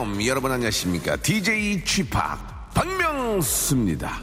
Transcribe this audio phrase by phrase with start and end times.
[0.00, 0.26] welcome.
[0.26, 1.16] 여러분 안녕하십니까?
[1.16, 2.18] DJ Chip
[2.74, 4.22] 박명수입니다.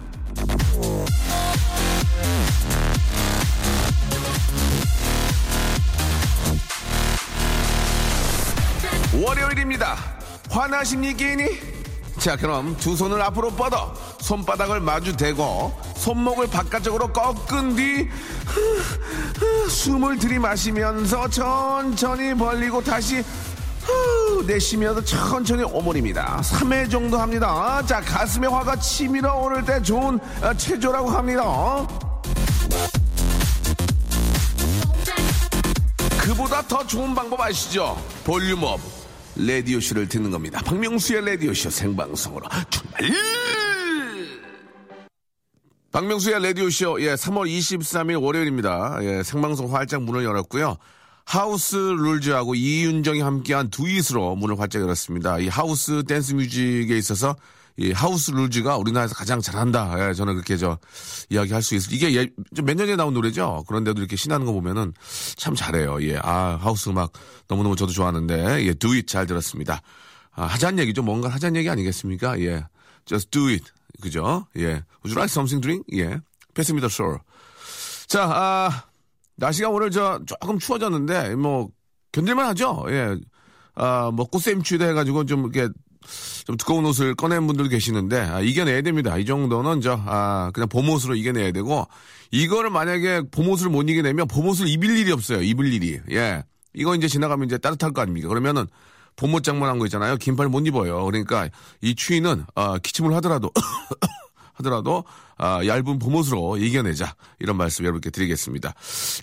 [9.13, 9.97] 월요일입니다.
[10.49, 11.45] 화나신 얘기니?
[12.19, 18.09] 자, 그럼 두 손을 앞으로 뻗어 손바닥을 마주 대고 손목을 바깥쪽으로 꺾은 뒤
[19.69, 23.23] 숨을 들이마시면서 천천히 벌리고 다시
[24.37, 26.39] 후, 내쉬면서 천천히 오므립니다.
[26.43, 27.83] 3회 정도 합니다.
[27.85, 31.87] 자, 가슴에 화가 치밀어 오를 때 좋은 어, 체조라고 합니다.
[36.19, 37.97] 그보다 더 좋은 방법 아시죠?
[38.25, 38.79] 볼륨업
[39.37, 40.61] 레디오쇼를 듣는 겁니다.
[40.63, 43.09] 박명수의 레디오쇼 생방송으로 출발!
[45.91, 48.99] 박명수의 레디오쇼, 예, 3월 23일 월요일입니다.
[49.01, 50.77] 예, 생방송 활짝 문을 열었고요.
[51.27, 55.39] 하우스 룰즈하고 이윤정이 함께한 두잇으로 문을 활짝 열었습니다.
[55.39, 57.35] 이 하우스 댄스 뮤직에 있어서
[57.75, 60.09] 이 하우스 룰즈가 우리나라에서 가장 잘한다.
[60.09, 60.79] 예, 저는 그렇게 저
[61.29, 61.91] 이야기할 수 있을.
[61.91, 62.29] 이게 예,
[62.63, 63.65] 몇년 전에 나온 노래죠.
[63.67, 64.93] 그런데도 이렇게 신나는 거 보면은
[65.35, 66.01] 참 잘해요.
[66.03, 67.11] 예, 아 하우스 음악
[67.49, 69.81] 너무 너무 저도 좋아하는데 예, do it 잘 들었습니다.
[70.31, 71.03] 아, 하자는 얘기죠.
[71.03, 72.39] 뭔가 하자는 얘기 아니겠습니까?
[72.39, 72.63] 예,
[73.05, 73.65] just do it.
[74.01, 74.47] 그죠?
[74.55, 75.83] 예, would you like something drink?
[75.93, 76.21] 예,
[76.53, 77.19] 패스미더 쇼.
[78.07, 78.86] 자, 아
[79.37, 81.69] 날씨가 오늘 저 조금 추워졌는데 뭐
[82.11, 82.85] 견딜만 하죠.
[82.89, 83.15] 예.
[83.75, 85.69] 아, 뭐 꽃샘추위도 해가지고 좀 이렇게
[86.45, 89.17] 좀 두꺼운 옷을 꺼낸 분들 계시는데 아, 이겨내야 됩니다.
[89.17, 91.87] 이 정도는 저 아, 그냥 봄옷으로 이겨내야 되고
[92.31, 95.41] 이거를 만약에 봄옷을 못 이겨내면 봄옷을 입을 일이 없어요.
[95.41, 95.99] 입을 일이.
[96.11, 96.43] 예.
[96.73, 98.27] 이거 이제 지나가면 이제 따뜻할 거 아닙니까?
[98.27, 98.65] 그러면은
[99.15, 100.17] 봄옷 장만한 거 있잖아요.
[100.17, 101.03] 긴팔 못 입어요.
[101.05, 101.49] 그러니까
[101.81, 103.51] 이 추위는 아, 기침을 하더라도
[104.57, 105.03] 하더라도
[105.37, 108.73] 아, 얇은 봄옷으로 이겨내자 이런 말씀 여러분께 드리겠습니다.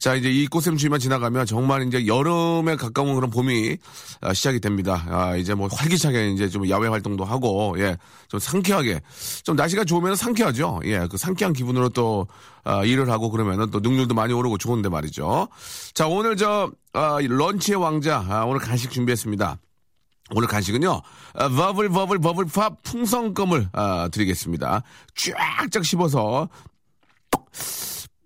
[0.01, 3.77] 자 이제 이 꽃샘 추위만 지나가면 정말 이제 여름에 가까운 그런 봄이
[4.21, 5.05] 아, 시작이 됩니다.
[5.09, 9.01] 아, 이제 뭐 활기차게 이제 좀 야외 활동도 하고 예좀 상쾌하게
[9.43, 10.81] 좀 날씨가 좋으면 상쾌하죠.
[10.85, 12.27] 예그 상쾌한 기분으로 또
[12.63, 15.49] 아, 일을 하고 그러면은 또 능률도 많이 오르고 좋은데 말이죠.
[15.95, 19.59] 자 오늘 저 아, 런치의 왕자 아, 오늘 간식 준비했습니다.
[20.31, 21.03] 오늘 간식은요,
[21.35, 24.83] 아, bubble, bubble, bubble pop 풍선껌을 아, 드리겠습니다.
[25.15, 26.49] 쫙쫙 씹어서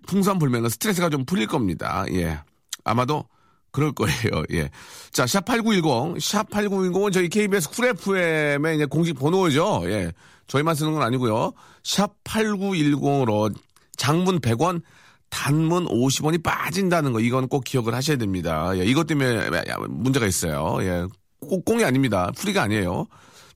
[0.07, 2.05] 풍선 불면 스트레스가 좀 풀릴 겁니다.
[2.13, 2.39] 예.
[2.85, 3.25] 아마도
[3.73, 4.45] 그럴 거예요.
[4.53, 4.71] 예.
[5.11, 9.83] 자, 샵8910, 샵8910은 저희 KBS Cool FM의 이제 공식 번호죠.
[9.87, 10.13] 예.
[10.47, 11.53] 저희만 쓰는 건 아니고요.
[11.83, 13.55] 샵8910으로
[13.97, 14.83] 장문 100원,
[15.31, 18.71] 단문 50원이 빠진다는 거, 이건 꼭 기억을 하셔야 됩니다.
[18.79, 18.85] 예.
[18.85, 19.51] 이것 때문에
[19.89, 20.79] 문제가 있어요.
[20.81, 21.07] 예.
[21.49, 22.31] 꽁이 아닙니다.
[22.37, 23.07] 풀이가 아니에요.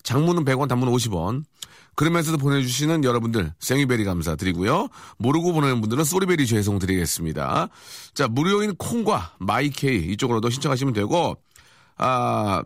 [0.02, 1.44] 장문은 100원, 단문은 50원.
[1.94, 4.88] 그러면서도 보내주시는 여러분들 생이베리 감사드리고요.
[5.18, 7.68] 모르고 보내는 분들은 소리베리 죄송 드리겠습니다.
[8.14, 11.36] 자 무료인 콩과 마이케이 이쪽으로도 신청하시면 되고
[11.98, 12.62] 아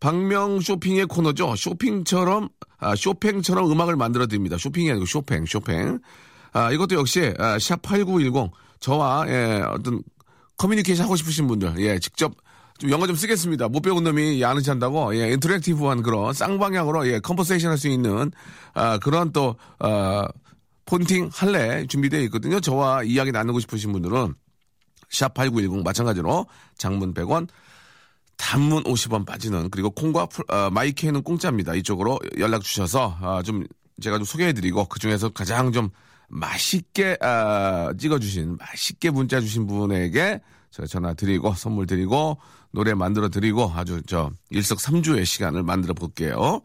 [0.00, 1.56] 박명 쇼핑의 코너죠.
[1.56, 4.58] 쇼핑처럼 아, 쇼팽처럼 음악을 만들어 드립니다.
[4.58, 5.98] 쇼핑이 아니고 쇼팽, 쇼팽.
[6.52, 8.50] 아 이것도 역시 아, 샵8910
[8.80, 10.02] 저와 예, 어떤
[10.58, 12.34] 커뮤니케이션 하고 싶으신 분들 예 직접
[12.78, 13.68] 좀 영어 좀 쓰겠습니다.
[13.68, 18.32] 못 배운 놈이 아는 체 한다고, 예, interactive한 그런 쌍방향으로, 예, conversation 할 수 있는,
[18.74, 20.26] 아, 그런 또, 아,
[20.86, 22.60] 폰팅 할래 준비되어 있거든요.
[22.60, 24.34] 저와 이야기 나누고 싶으신 분들은,
[25.10, 26.46] 샵8910 마찬가지로
[26.76, 27.46] 장문 100원,
[28.36, 31.74] 단문 50원 빠지는, 그리고 콩과 풀, 아, my K는 공짜입니다.
[31.76, 33.64] 이쪽으로 연락 주셔서, 아, 좀,
[34.02, 35.90] 제가 좀 소개해드리고, 그 중에서 가장 좀
[36.28, 40.40] 맛있게, 아, 찍어주신, 맛있게 문자 주신 분에게
[40.72, 42.38] 제가 전화 드리고, 선물 드리고,
[42.74, 46.60] 노래 만들어 드리고 아주 저 일석삼조의 시간을 만들어 볼게요.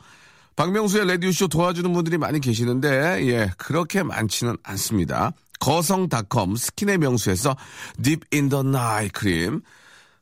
[0.55, 5.31] 박명수의 레디오쇼 도와주는 분들이 많이 계시는데 예 그렇게 많지는 않습니다.
[5.59, 7.55] 거성닷컴 스킨의 명수에서
[8.01, 9.61] Deep in the Night 크림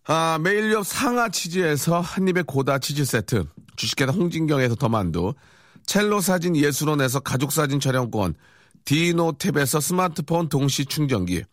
[0.10, 3.46] 아, 매일유업 상하 치즈에서 한입의 고다 치즈 세트.
[3.76, 5.34] 주식회사 홍진경에서 더만두.
[5.86, 8.36] 첼로 사진 예술원에서 가족 사진 촬영권.
[8.86, 11.44] 디노탭에서 스마트폰 동시 충전기.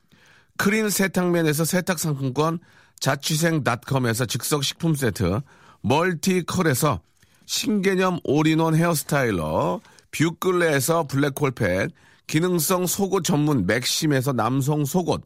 [0.57, 2.61] 크린 세탁면에서 세탁 상품권
[3.01, 5.41] 자취생닷컴에서 즉석 식품 세트,
[5.83, 7.01] 멀티컬에서
[7.47, 9.81] 신개념 all-in-one hair styler,
[10.11, 11.91] 뷰클레에서 블랙홀팩,
[12.27, 15.23] 기능성 속옷 전문 맥심에서 남성 속옷,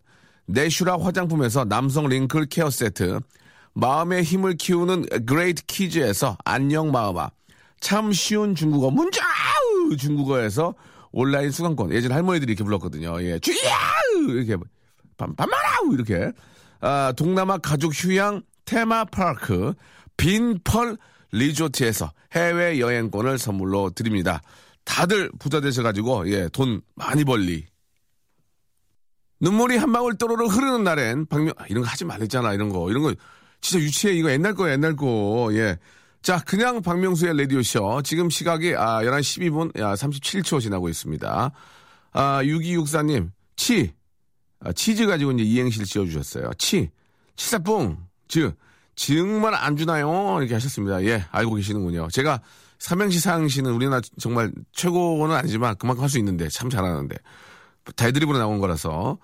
[0.46, 3.20] 내슈라 화장품에서 남성 wrinkle care 세트,
[3.74, 7.30] 마음의 힘을 키우는 그레이트 키즈에서 안녕 마음아,
[7.80, 9.22] 참 쉬운 중국어 문자
[9.96, 10.74] 중국어에서
[11.12, 11.92] 온라인 수강권.
[11.92, 13.22] 예전 할머니들이 이렇게 불렀거든요.
[13.22, 14.30] 예, 주야우!
[14.30, 14.56] 이렇게
[15.16, 15.94] 반말아우!
[15.94, 16.32] 이렇게
[16.80, 19.74] 아, 동남아 가족 휴양 테마파크,
[20.16, 20.96] 빈펄
[21.32, 24.40] 리조트에서 해외 여행권을 선물로 드립니다.
[24.84, 27.66] 다들 부자 되셔가지고 예, 돈 많이 벌리.
[29.40, 33.02] 눈물이 한 방울 또로로 흐르는 날엔 박명 아, 이런 거 하지 말랬잖아 이런 거 이런
[33.02, 33.14] 거
[33.60, 35.78] 진짜 유치해 이거 옛날 거 옛날 거 예.
[36.22, 41.52] 자 그냥 박명수의 라디오 쇼 지금 시각이 아 11시 12분 야 37초 지나고 있습니다.
[42.12, 43.92] 아 6264님 치
[44.60, 46.50] 아, 치즈 가지고 이제 이행시를 지어주셨어요.
[46.58, 46.90] 치
[47.36, 47.96] 치사뿡
[48.28, 48.56] 즉
[48.96, 50.36] 정말 안 주나요?
[50.40, 51.04] 이렇게 하셨습니다.
[51.04, 52.08] 예 알고 계시는군요.
[52.10, 52.40] 제가
[52.78, 57.16] 삼행시 사행시는 우리나라 정말 최고는 아니지만 그만큼 할 수 있는데 참 잘하는데
[57.96, 59.18] 대드립으로 나온 거라서.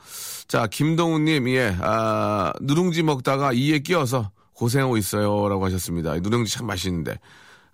[0.49, 5.49] 자, 김동우님, 예, 아, 누룽지 먹다가 이에 끼어서 고생하고 있어요.
[5.51, 6.15] 라고 하셨습니다.
[6.19, 7.19] 누룽지 참 맛있는데.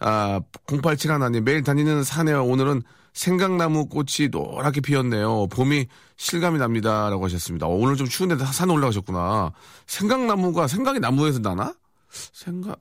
[0.01, 2.45] 아, 087 하나님, 매일 다니는 산에요.
[2.45, 5.49] 오늘은 생강나무 꽃이 노랗게 피었네요.
[5.49, 5.87] 봄이
[6.17, 7.11] 실감이 납니다.
[7.11, 7.67] 라고 하셨습니다.
[7.67, 9.53] 어, 오늘 좀 추운데 산 올라가셨구나.
[9.87, 11.75] 생강나무가 생강이 나무에서 나나?
[12.11, 12.75] 생강,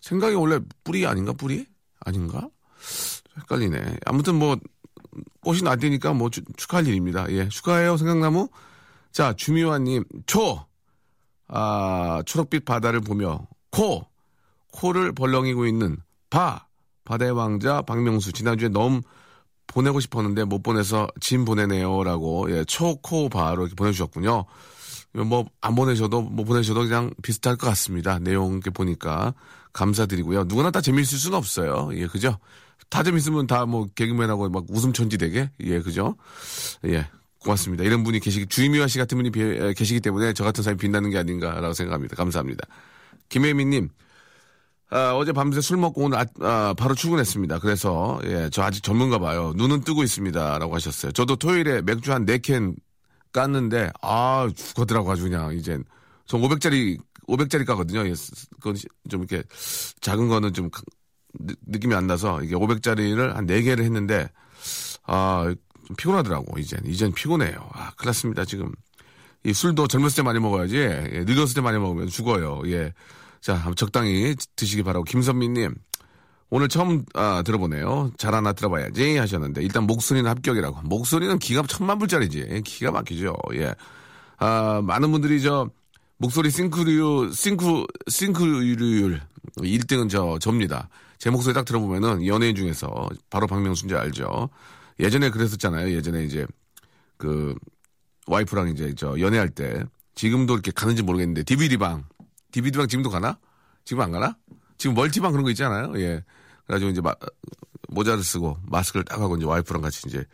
[0.00, 1.32] 생강이 원래 뿌리 아닌가?
[1.32, 1.66] 뿌리?
[2.00, 2.48] 아닌가?
[3.38, 3.98] 헷갈리네.
[4.06, 4.56] 아무튼 뭐,
[5.42, 7.30] 꽃이 나대니까 뭐 주, 축하할 일입니다.
[7.30, 8.48] 예, 축하해요 생각나무.
[9.12, 10.64] 자 주미화님 초.
[11.48, 14.06] 아 초록빛 바다를 보며 코
[14.72, 15.96] 코를 벌렁이고 있는
[16.30, 16.68] 바
[17.04, 19.00] 바다의 왕자 박명수 지난주에 너무
[19.72, 24.44] 보내고 싶었는데 못 보내서 짐 보내네요라고 예 초코바로 이렇게 보내주셨군요.
[25.26, 28.18] 뭐 안 보내셔도 뭐 보내셔도 그냥 비슷할 것 같습니다.
[28.18, 29.34] 내용 이렇게 보니까
[29.72, 30.44] 감사드리고요.
[30.44, 31.90] 누구나 다 재미있을 수는 없어요.
[31.94, 32.38] 예 그죠?
[32.88, 36.16] 다 재밌으면 다 뭐 개그맨하고 막 웃음 천지 되게 예 그죠
[36.86, 37.06] 예
[37.38, 41.10] 고맙습니다 이런 분이 계시기 주임미화 씨 같은 분이 비, 계시기 때문에 저 같은 사람이 빛나는
[41.10, 42.66] 게 아닌가라고 생각합니다 감사합니다
[43.28, 43.90] 김혜민님
[44.90, 47.60] 아, 어제 밤새 술 먹고 오늘 아, 아, 바로 출근했습니다.
[47.60, 49.52] 그래서 예, 저 아직 전문가 봐요.
[49.56, 51.12] 눈은 뜨고 있습니다라고 하셨어요.
[51.12, 52.74] 저도 토요일에 맥주 한 네 캔
[53.32, 55.84] 깠는데 아 죽어더라고 아주 그냥 이젠
[56.26, 56.98] 전 500짜리
[57.28, 58.06] 500짜리 까거든요.
[58.08, 58.14] 예,
[58.60, 58.76] 그건
[59.08, 59.44] 좀 이렇게
[60.00, 60.70] 작은 거는 좀
[61.66, 64.28] 느낌이 안 나서 이게 500짜리를 한 4개를 했는데
[65.04, 65.52] 아,
[65.86, 66.80] 좀 피곤하더라고, 이젠.
[66.86, 67.68] 이젠 피곤해요.
[67.72, 68.72] 아, 큰일 났습니다, 지금.
[69.44, 70.76] 이 술도 젊었을 때 많이 먹어야지.
[70.76, 72.62] 예, 늙었을 때 많이 먹으면 죽어요.
[72.66, 72.92] 예.
[73.40, 75.04] 자, 적당히 드시기 바라고.
[75.04, 75.74] 김선미님,
[76.50, 78.10] 오늘 처음 아, 들어보네요.
[78.18, 80.82] 잘 하나 들어봐야지 하셨는데 일단 목소리는 합격이라고.
[80.82, 82.62] 목소리는 기가 천만 불짜리지.
[82.64, 83.36] 기가 막히죠.
[83.54, 83.74] 예.
[84.38, 85.70] 아, 많은 분들이 저
[86.18, 89.20] 목소리 싱크류 싱크 싱크율
[89.56, 90.88] 1등은 저 접니다.
[91.18, 94.50] 제 목소리 딱 들어보면은 연예인 중에서 바로 박명수인지 알죠.
[94.98, 95.94] 예전에 그랬었잖아요.
[95.94, 96.46] 예전에 이제
[97.16, 97.54] 그
[98.26, 99.84] 와이프랑 이제 저 연애할 때
[100.14, 102.04] 지금도 이렇게 가는지 모르겠는데 DVD방
[102.50, 103.38] DVD방 지금도 가나?
[103.84, 104.36] 지금 안 가나?
[104.78, 105.92] 지금 멀티방 그런 거 있잖아요.
[106.00, 106.24] 예.
[106.66, 107.14] 그래가지고 이제 마,
[107.88, 110.24] 모자를 쓰고 마스크를 딱 하고 이제 와이프랑 같이 이제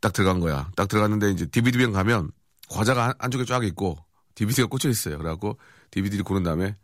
[0.00, 0.70] 딱 들어간 거야.
[0.76, 2.30] 딱 들어갔는데 이제 DVD방 가면
[2.68, 3.98] 과자가 한, 쪽에 쫙 있고
[4.34, 5.18] DVD가 꽂혀 있어요.
[5.18, 5.58] 그래갖고
[5.90, 6.76] DVD를 고른 다음에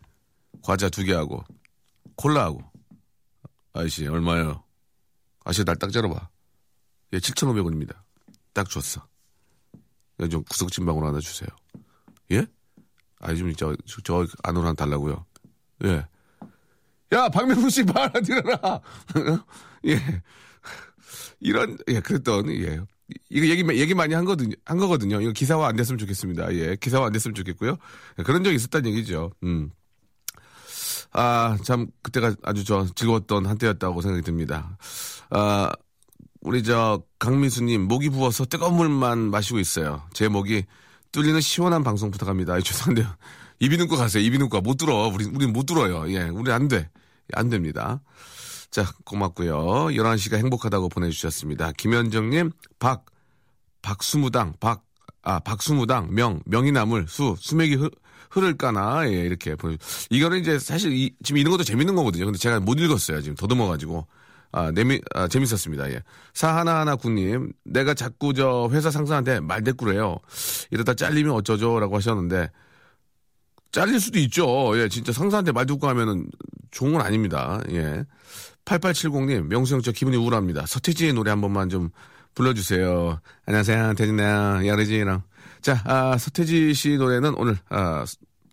[0.63, 1.45] 과자 두 개 하고
[2.17, 2.63] 콜라하고
[3.75, 4.63] 아저씨, 얼마요?
[5.45, 6.29] 아저씨, 날딱 잘라봐.
[7.15, 7.97] 예, 7,500원입니다.
[8.53, 9.07] 딱 줬어.
[10.31, 11.49] 좀 구석진방으로 하나 주세요.
[12.31, 12.47] 예?
[13.23, 13.75] 아니, 좀, 저,
[14.05, 15.25] 저, 안으로 하나 달라고요.
[15.85, 16.05] 예.
[17.13, 18.81] 야, 박명수 씨, 말 들어라!
[19.87, 20.23] 예.
[21.41, 22.81] 이런, 예, 그랬던, 예.
[23.31, 25.21] 이거 얘기, 얘기 많이 한 거든요, 한 거거든요.
[25.21, 26.53] 이거 기사화 안 됐으면 좋겠습니다.
[26.55, 26.77] 예.
[26.77, 27.77] 기사화 안 됐으면 좋겠고요.
[28.19, 29.31] 예, 그런 적이 있었다는 얘기죠.
[29.45, 29.71] 음.
[31.13, 34.77] 아, 참, 그때가 아주 저 즐거웠던 한때였다고 생각이 듭니다.
[35.31, 35.71] 아,
[36.41, 40.03] 우리 저 강민수님, 목이 부어서 뜨거운 물만 마시고 있어요.
[40.13, 40.65] 제 목이
[41.13, 42.55] 뚫리는 시원한 방송 부탁합니다.
[42.55, 43.07] 아, 죄송한데요.
[43.61, 44.23] 이비인후과 가세요.
[44.25, 44.61] 이비인후과.
[44.61, 45.09] 못 들어.
[45.09, 46.11] 우리, 우린 못 들어요.
[46.13, 46.91] 예, 우리 안 돼.
[47.33, 48.01] 안 됩니다.
[48.71, 49.55] 자, 고맙고요.
[49.95, 51.73] 11시가 행복하다고 보내주셨습니다.
[51.73, 53.05] 김현정님, 박,
[53.83, 54.85] 박수무당, 박,
[55.23, 57.91] 아, 박수무당, 명, 명이나물, 수, 수맥이 흐,
[58.31, 59.77] 흐를까나, 예, 이렇게 보내
[60.11, 62.25] 이거는 이제 사실 이, 지금 이런 것도 재밌는 거거든요.
[62.25, 63.21] 근데 제가 못 읽었어요.
[63.21, 64.07] 지금 더듬어가지고.
[64.53, 65.91] 아, 내미, 아, 재밌었습니다.
[65.91, 66.03] 예.
[66.35, 70.19] 사하나하나 군님, 내가 자꾸 저 회사 상사한테 말대꾸래요.
[70.71, 71.81] 이러다 잘리면 어쩌죠?
[71.81, 72.51] 라고 하셨는데,
[73.73, 74.79] 잘릴 수도 있죠.
[74.79, 76.27] 예, 진짜 상사한테 말 듣고 하면은
[76.71, 77.61] 좋은 건 아닙니다.
[77.71, 78.05] 예.
[78.67, 80.67] 8870님, 명수 형, 저 기분이 우울합니다.
[80.67, 81.91] 서태지의 노래 한 번만 좀
[82.35, 83.21] 불러주세요.
[83.47, 83.95] 안녕하세요.
[83.95, 85.23] 태진아, 야르지랑.
[85.63, 88.05] 자, 아, 서태지 씨 노래는 오늘 아,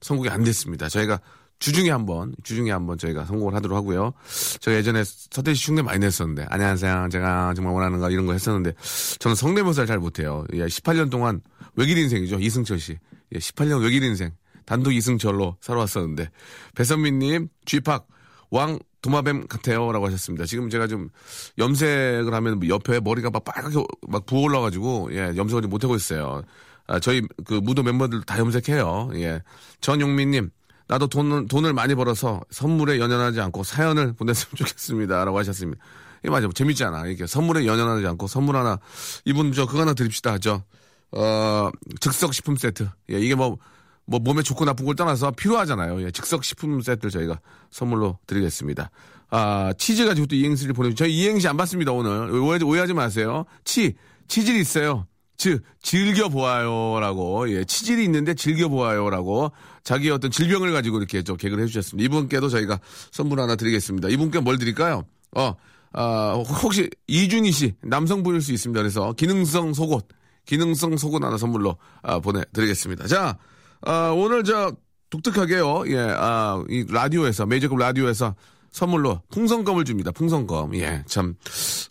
[0.01, 0.87] 선곡이 안 됐습니다.
[0.87, 1.19] 저희가
[1.59, 4.13] 주중에 한번 주중에 한번 저희가 선곡을 하도록 하고요.
[4.61, 7.09] 저희 예전에 서태지 씨 흉내 많이 냈었는데 안녕하세요.
[7.11, 8.73] 제가 정말 원하는 거 이런 거 했었는데
[9.19, 10.45] 저는 성대모사를 잘 못해요.
[10.53, 11.41] 예, 18년 동안
[11.75, 12.39] 외길 인생이죠.
[12.39, 12.97] 이승철 씨.
[13.33, 14.31] 예, 18년 외길 인생
[14.65, 16.29] 단독 이승철로 살아왔었는데
[16.75, 18.07] 배선미님 쥐팍
[18.51, 20.45] 왕 도마뱀 같아요라고 하셨습니다.
[20.45, 21.09] 지금 제가 좀
[21.57, 26.41] 염색을 하면 옆에 머리가 막 빨갛게 막 부어올라가지고 예 염색을 못 하고 있어요.
[26.89, 29.11] 아, 저희 그 무도 멤버들 다 염색해요.
[29.13, 29.43] 예.
[29.79, 30.49] 전용민님,
[30.89, 35.23] 나도 돈을, 돈을 많이 벌어서 선물에 연연하지 않고 사연을 보냈으면 좋겠습니다.
[35.23, 35.81] 라고 하셨습니다.
[36.25, 36.49] 이 맞아.
[36.53, 37.05] 재밌잖아.
[37.07, 38.79] 이게 선물에 연연하지 않고 선물 하나,
[39.23, 40.39] 이분 저 그거 하나 드립시다.
[40.39, 40.63] 저,
[41.11, 41.69] 어,
[42.01, 42.89] 즉석 식품 세트.
[43.11, 43.57] 예, 이게 뭐,
[44.05, 46.01] 뭐 몸에 좋고 나쁜 걸 떠나서 필요하잖아요.
[46.01, 48.89] 예, 즉석 식품 세트 저희가 선물로 드리겠습니다.
[49.29, 52.31] 아, 치즈 가지고 또 이행시를 보내주 저희 이행시 안 받습니다, 오늘.
[52.31, 53.45] 오해, 오해하지 마세요.
[53.63, 53.93] 치,
[54.27, 55.05] 치질이 있어요.
[55.37, 59.51] 즉, 즐겨보아요라고, 예, 치질이 있는데 즐겨보아요라고,
[59.83, 62.05] 자기 어떤 질병을 가지고 이렇게 저 개그를 해주셨습니다.
[62.05, 62.79] 이분께도 저희가
[63.11, 64.09] 선물 하나 드리겠습니다.
[64.09, 65.05] 이분께 뭘 드릴까요?
[65.35, 65.55] 어,
[65.93, 66.33] 아,
[66.63, 68.79] 혹시 이준희 씨, 남성분일 수 있습니다.
[68.79, 70.07] 그래서 기능성 속옷,
[70.45, 73.07] 기능성 속옷 하나 선물로 아, 보내드리겠습니다.
[73.07, 73.37] 자,
[73.81, 74.71] 아, 오늘 저
[75.09, 78.35] 독특하게요, 예, 아, 이 라디오에서, 메이저급 라디오에서
[78.71, 80.11] 선물로 풍선껌을 줍니다.
[80.11, 80.75] 풍선껌.
[80.75, 81.33] 예, 참,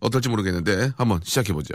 [0.00, 1.74] 어떨지 모르겠는데, 한번 시작해 보죠.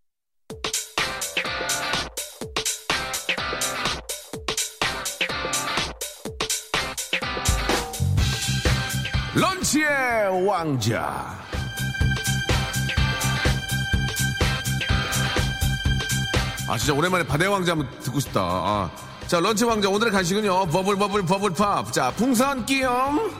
[9.35, 11.37] lunch의 왕자.
[16.67, 18.41] 아, 진짜 오랜만에 바다의 왕자 한번 듣고 싶다.
[18.41, 18.91] 아.
[19.27, 19.89] 자, lunch 왕자.
[19.89, 20.67] 오늘의 간식은요.
[20.67, 21.91] bubble, bubble, bubble pop.
[21.93, 23.31] 자, 풍선껌.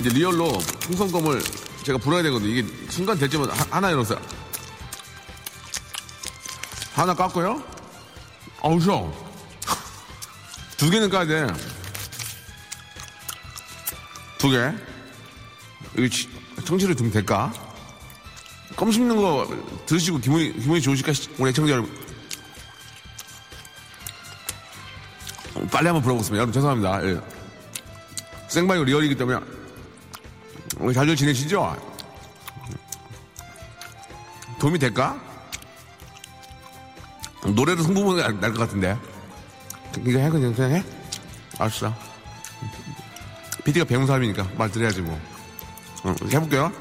[0.00, 1.42] 이제 real로 풍선껌을
[1.82, 2.50] 제가 불어야 되거든요.
[2.50, 3.16] 이게 순간
[3.50, 4.18] 하- 하나 열었어요.
[6.94, 7.62] 하나 깎고요.
[8.62, 9.27] 아우, 셔.
[10.78, 11.46] 두 개는 까야 돼.
[14.38, 14.72] 두 개.
[15.96, 16.28] 여기 치-
[16.64, 17.52] 청취율 좀 될까?
[18.76, 19.48] 껌 씹는 거
[19.86, 21.12] 들으시고 기분이, 기분이 좋으실까?
[21.12, 21.92] 시- 우리 청자 여러분.
[25.54, 26.36] 어, 빨리 한번 불어보겠습니다.
[26.36, 27.04] 여러분 죄송합니다.
[27.06, 27.20] 예.
[28.48, 29.40] 생방이 리얼이기 때문에
[30.78, 31.76] 우리 잘들 지내시죠?
[34.60, 35.20] 도움이 될까?
[37.44, 38.96] 노래로 성부모는 날것 같은데.
[40.06, 40.84] 이거 해 그냥 그냥 해?
[41.58, 41.94] 알았어.
[43.64, 45.20] PD가 배운 사람이니까 말 드려야지 뭐.
[46.04, 46.72] 어, 해볼게요.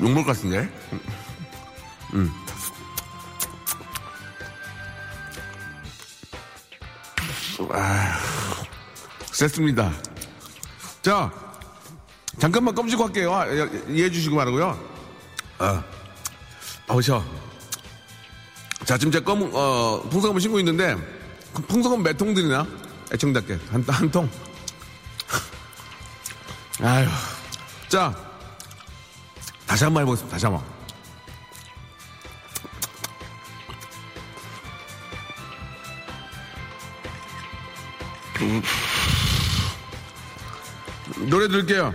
[0.00, 0.60] 욕먹을 것 같은데.
[0.92, 1.00] 음.
[2.14, 2.32] 음.
[7.72, 8.20] 아,
[9.32, 9.92] 셌습니다.
[11.02, 11.30] 자,
[12.38, 13.34] 잠깐만 껌쥐고 할게요.
[13.34, 14.78] 아, 이해해 주시고 말고요.
[15.58, 15.84] 아,
[16.86, 17.47] 아우셔.
[18.88, 20.96] 자, 지금 제가 검은, 어, 풍선껌을 신고 있는데,
[21.52, 22.66] 그 풍선껌 몇통 드리나?
[23.12, 23.58] 애청답게.
[23.70, 24.26] 한, 한 통.
[26.80, 27.06] 아휴.
[27.86, 28.16] 자,
[29.66, 30.34] 다시 한 번 해보겠습니다.
[30.34, 30.64] 다시 한 번.
[38.40, 38.62] 음.
[41.28, 41.92] 노래 들을게요.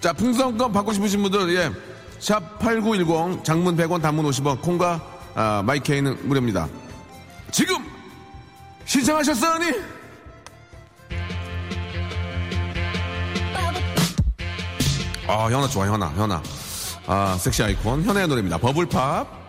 [0.00, 1.70] 자, 풍선껌 받고 싶으신 분들, 예.
[2.18, 6.68] 샵 8910, 장문 100원, 단문 50원, 콩과 아, 마이케이는 무료입니다.
[7.50, 7.76] 지금
[8.84, 9.72] 신청하셨어니?
[15.26, 16.42] 아, 현아 좋아, 현아, 현아.
[17.06, 18.58] 아, 섹시 아이콘, 현아의 노래입니다.
[18.58, 19.44] 버블팝.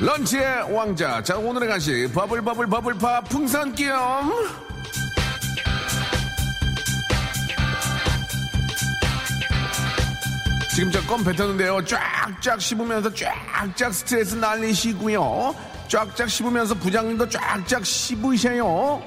[0.00, 1.22] 런치의 왕자.
[1.22, 2.12] 자, 오늘의 간식.
[2.12, 4.73] 버블버블 버블팝 풍선 끼엄.
[10.74, 11.84] 지금 저 껌 뱉었는데요.
[11.84, 15.54] 쫙쫙 씹으면서 쫙쫙 스트레스 날리시고요.
[15.88, 19.00] 쫙쫙 씹으면서 부장님도 쫙쫙 씹으세요.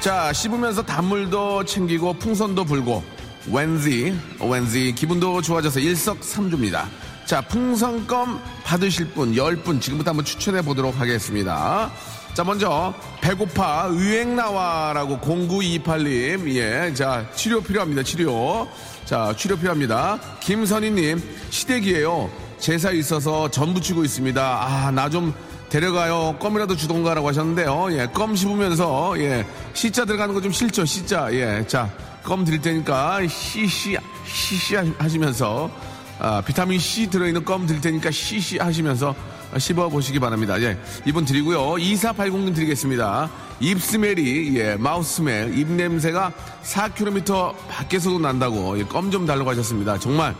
[0.00, 3.04] 자, 씹으면서 단물도 챙기고 풍선도 불고
[3.52, 6.88] 왠지 왠지 기분도 좋아져서 일석삼조입니다.
[7.26, 11.92] 자, 풍선껌 받으실 분 10분 지금부터 한번 추천해 보도록 하겠습니다.
[12.34, 18.02] 자, 먼저 배고파 유행 나와라고 0928님 예, 자 치료 필요합니다.
[18.02, 18.66] 치료.
[19.04, 20.18] 자, 치료 필요합니다.
[20.40, 22.30] 김선희님 시댁이에요.
[22.58, 24.42] 제사 있어서 전 부치고 있습니다.
[24.42, 25.34] 아, 나 좀
[25.68, 26.36] 데려가요.
[26.38, 27.88] 껌이라도 주던가라고 하셨는데요.
[27.92, 30.84] 예, 껌 씹으면서 예, 시자 들어가는 거 좀 싫죠.
[30.86, 31.28] 시자.
[31.32, 31.90] 예, 자,
[32.22, 33.96] 껌 드릴 테니까 시시
[34.26, 35.70] 시시 하시면서
[36.18, 39.14] 아, 비타민 C 들어있는 껌 드릴 테니까 시시 하시면서
[39.58, 40.60] 씹어 보시기 바랍니다.
[40.62, 41.60] 예, 이분 드리고요.
[41.74, 43.30] 2480님 드리겠습니다.
[43.60, 46.32] 입스멜이, 예, 마우스멜, 입냄새가
[46.64, 49.98] 4km 밖에서도 난다고, 예, 껌 좀 달라고 하셨습니다.
[49.98, 50.34] 정말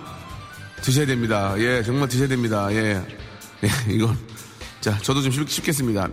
[0.83, 1.55] 드셔야 됩니다.
[1.59, 2.69] 예, 정말 드셔야 됩니다.
[2.73, 3.03] 예,
[3.65, 4.17] 예, 이건.
[4.81, 6.09] 자, 저도 좀 쉽, 쉽겠습니다.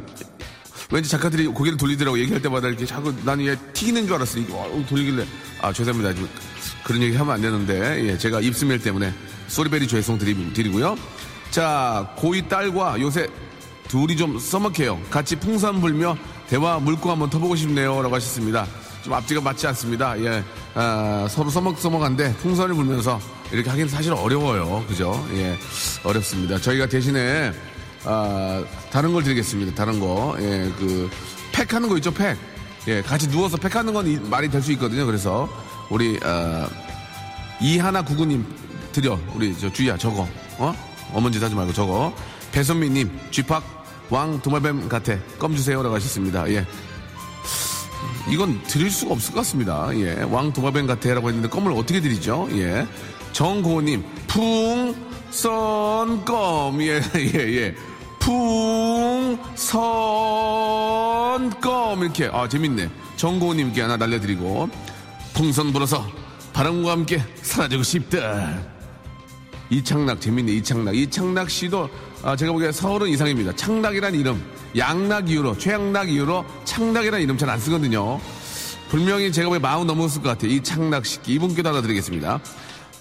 [0.92, 4.40] 왠지 작가들이 고개를 돌리더라고 얘기할 때마다 이렇게 자꾸 나는 얘 튀기는 줄 알았어.
[4.40, 5.26] 이거 어, 돌리길래.
[5.62, 6.16] 아, 죄송합니다.
[6.16, 6.28] 좀
[6.84, 9.14] 그런 얘기 하면 안 되는데, 예, 제가 입스멜 때문에
[9.48, 10.98] 소리베리 죄송 드리, 드리고요.
[11.52, 13.28] 자, 고이 딸과 요새
[13.88, 15.00] 둘이 좀 써먹해요.
[15.10, 16.16] 같이 풍선 불며
[16.48, 18.02] 대화 물고 한번 터보고 싶네요.
[18.02, 18.68] 라고 하셨습니다.
[19.04, 20.20] 좀 앞뒤가 맞지 않습니다.
[20.22, 20.44] 예,
[20.76, 23.20] 아, 서로 써먹써먹한데 풍선을 불면서
[23.52, 24.84] 이렇게 하기는 사실 어려워요.
[24.88, 25.26] 그죠?
[25.34, 25.58] 예,
[26.04, 26.60] 어렵습니다.
[26.60, 27.52] 저희가 대신에
[28.06, 29.74] 아, 다른 걸 드리겠습니다.
[29.76, 30.36] 다른 거.
[30.40, 31.10] 예, 그,
[31.52, 32.38] 팩 하는 거 있죠, 팩.
[32.88, 35.06] 예, 같이 누워서 팩 하는 건 이- 말이 될 수 있거든요.
[35.06, 35.50] 그래서,
[35.90, 36.68] 우리, 아,
[37.60, 38.46] 이하나 구구님
[38.94, 39.20] 드려.
[39.36, 40.28] 우리, 저, 주희야, 저거.
[40.60, 40.74] 어?
[41.14, 42.14] 어머니 짓 하지 말고 저거.
[42.52, 43.64] 배선미님, 쥐팍,
[44.10, 45.18] 왕, 도마뱀 같아.
[45.38, 45.82] 껌 주세요.
[45.84, 46.50] 라고 하셨습니다.
[46.50, 46.66] 예.
[48.30, 49.90] 이건 드릴 수가 없을 것 같습니다.
[49.96, 50.22] 예.
[50.24, 52.48] 왕 도마뱀 같아라고 했는데 껌을 어떻게 드리죠?
[52.54, 52.88] 예.
[53.34, 56.82] 정고님, 풍 선 껌.
[56.82, 57.76] 예, 예, 예.
[58.20, 62.02] 풍 선 껌.
[62.04, 62.30] 이렇게.
[62.32, 62.90] 아, 재밌네.
[63.16, 64.70] 정고님께 하나 날려드리고.
[65.34, 66.06] 풍선 불어서
[66.54, 68.60] 바람과 함께 사라지고 싶다.
[69.70, 70.96] 이창락 재밌네 이창락.
[70.96, 71.90] 이창락 씨도
[72.24, 73.56] 아, 제가 보기에 서른 이상입니다.
[73.56, 74.44] 창락이란 이름
[74.76, 78.20] 양락 이후로 최양락 이후로 창락이란 이름 잘 안 쓰거든요.
[78.90, 80.52] 분명히 제가 보기에 마흔 넘었을 것 같아요.
[80.52, 82.40] 이창락 씨 이분께도 하나 드리겠습니다.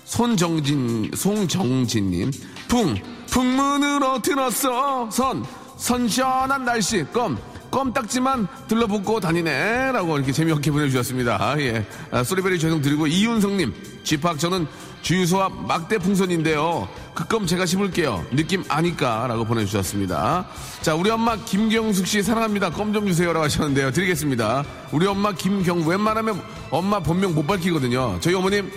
[0.04, 2.30] 손정진 송정진님.
[2.68, 2.96] 풍
[3.30, 5.10] 풍문으로 들었어.
[5.10, 5.44] 선
[5.76, 7.04] 선시원한 날씨.
[7.12, 7.38] 껌
[7.70, 9.92] 껌딱지만 들러붙고 다니네.
[9.92, 11.36] 라고 이렇게 재미없게 보내주셨습니다.
[11.38, 11.84] 아, 예.
[12.10, 13.74] 아, 소리베리 죄송 드리고 이윤성님.
[14.04, 14.66] 집합 저는
[15.02, 20.46] 주유소와 막대 풍선인데요 그껌 제가 씹을게요 느낌 아니까 라고 보내주셨습니다
[20.82, 25.86] 자 우리 엄마 김경숙 씨 사랑합니다 껌 좀 주세요 라고 하셨는데요 드리겠습니다 우리 엄마 김경
[25.86, 28.70] 웬만하면 엄마 본명 못 밝히거든요 저희 어머님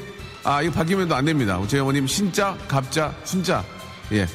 [0.44, 3.64] 아 이거 밝히면 안 됩니다 저희 어머님 신자 갑자 순자
[4.12, 4.28] 예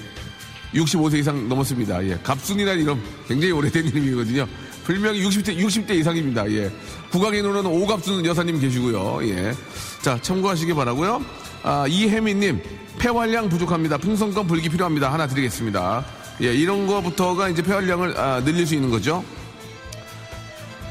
[0.75, 2.05] 65세 이상 넘었습니다.
[2.07, 2.18] 예.
[2.22, 4.46] 갑순이라는 이름 굉장히 오래된 이름이거든요.
[4.85, 6.51] 불명이 60대, 60대 이상입니다.
[6.53, 6.70] 예.
[7.11, 9.27] 국악인으로는 오갑순 여사님 계시고요.
[9.29, 9.55] 예.
[10.03, 11.25] 자, 참고하시기 바라고요
[11.66, 12.62] 아, 이혜민님,
[12.96, 13.98] 폐활량 부족합니다.
[13.98, 15.12] 풍선껌 불기 필요합니다.
[15.12, 16.05] 하나 드리겠습니다.
[16.40, 19.24] 예, 이런 거부터가 이제 폐활량을 아, 늘릴 수 있는 거죠.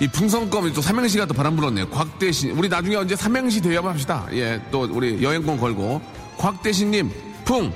[0.01, 1.87] 이 풍선껌이 또 삼행시가 또 바람 불었네요.
[1.87, 2.51] 곽 대신.
[2.51, 4.27] 우리 나중에 언제 삼행시 대회 한번 합시다.
[4.33, 6.01] 예, 또 우리 여행권 걸고.
[6.37, 7.09] 곽 대신님,
[7.45, 7.71] 풍,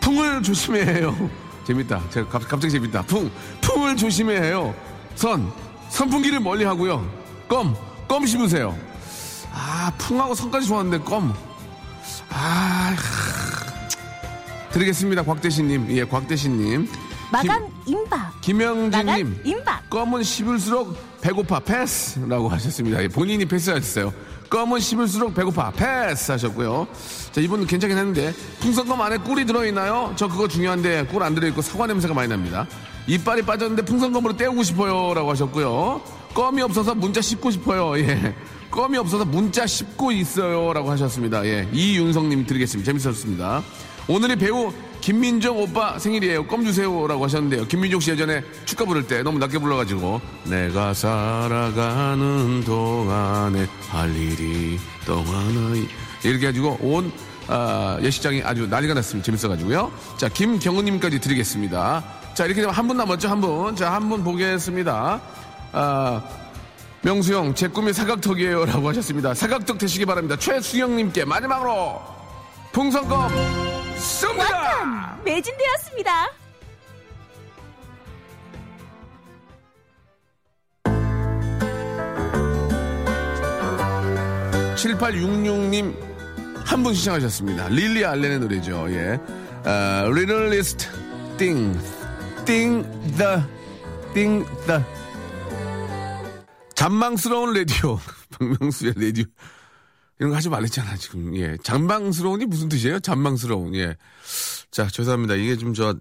[0.00, 1.30] 풍을 조심해야 해요.
[1.64, 2.02] 재밌다.
[2.10, 3.00] 제가 갑, 갑자기 재밌다.
[3.04, 3.30] 풍,
[3.62, 4.74] 풍을 조심해야 해요.
[5.14, 5.50] 선,
[5.88, 7.02] 선풍기를 멀리 하고요.
[7.48, 7.74] 껌,
[8.06, 8.76] 껌 씹으세요.
[9.50, 11.32] 아, 풍하고 선까지 좋았는데 껌.
[12.34, 15.22] 아, 하, 드리겠습니다.
[15.22, 15.86] 곽대신님.
[15.90, 16.88] 예, 곽대신님.
[17.30, 18.40] 마감 임박.
[18.40, 19.40] 김영진님.
[19.44, 19.88] 임박.
[19.90, 23.02] 껌은 씹을수록 배고파 패스라고 하셨습니다.
[23.02, 24.12] 예, 본인이 패스하셨어요.
[24.50, 26.86] 껌은 씹을수록 배고파 패스 하셨고요.
[27.32, 30.12] 자 이분은 괜찮긴 했는데 풍선껌 안에 꿀이 들어있나요?
[30.16, 32.66] 저 그거 중요한데 꿀 안 들어있고 사과 냄새가 많이 납니다.
[33.06, 36.02] 이빨이 빠졌는데 풍선껌으로 때우고 싶어요라고 하셨고요.
[36.34, 37.98] 껌이 없어서 문자 씹고 싶어요.
[37.98, 38.34] 예.
[38.72, 41.44] 껌이 없어서 문자 씹고 있어요 라고 하셨습니다.
[41.44, 41.68] 예.
[41.72, 42.86] 이윤성님 드리겠습니다.
[42.90, 43.62] 재밌었습니다.
[44.08, 46.46] 오늘이 배우 김민정 오빠 생일이에요.
[46.46, 47.66] 껌 주세요 라고 하셨는데요.
[47.66, 55.16] 김민정 씨 예전에 축가 부를 때 너무 낮게 불러가지고 내가 살아가는 동안에 할 일이 또
[55.20, 55.74] 하나
[56.24, 57.12] 이렇게 해가지고 온
[57.48, 59.26] 아, 예시장이 아주 난리가 났습니다.
[59.26, 59.92] 재밌어가지고요.
[60.16, 62.02] 자 김경은님까지 드리겠습니다.
[62.34, 63.76] 자 이렇게 되면 한 분 남았죠 한 분.
[63.76, 65.20] 자 한 분 보겠습니다.
[65.74, 66.22] 아,
[67.02, 69.34] 명수 형 제 꿈이 사각턱이에요 라고 하셨습니다.
[69.34, 70.36] 사각턱 되시기 바랍니다.
[70.36, 72.00] 최수영님께 마지막으로
[72.72, 73.28] 풍선껌
[73.96, 75.22] 쏩니다.
[75.24, 76.30] 매진되었습니다.
[84.76, 85.94] 7866님
[86.64, 87.68] 한 분 시청하셨습니다.
[87.68, 88.86] 릴리 알렌의 노래죠.
[88.90, 89.18] 예.
[89.64, 90.86] 아, 리널리스트
[91.36, 91.78] 띵.
[92.44, 92.82] 띵,
[93.18, 93.42] 더,
[94.14, 94.82] 띵, 더.
[96.82, 98.00] 잔망스러운 라디오.
[98.36, 99.24] 박명수의 라디오.
[100.18, 101.36] 이런 거 하지 말랬잖아, 지금.
[101.36, 101.56] 예.
[101.62, 102.98] 잔망스러운이 무슨 뜻이에요?
[102.98, 103.76] 잔망스러운.
[103.76, 103.96] 예.
[104.72, 105.34] 자, 죄송합니다.
[105.36, 105.94] 이게 좀 저,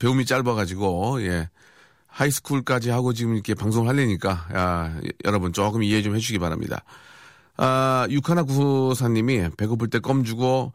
[0.00, 1.48] 배움이 짧아가지고, 예.
[2.08, 6.84] 하이스쿨까지 하고 지금 이렇게 방송을 하려니까, 야, 여러분 조금 이해 좀 해주시기 바랍니다.
[7.56, 10.74] 아, 육하나 구사님이 배고플 때 껌 주고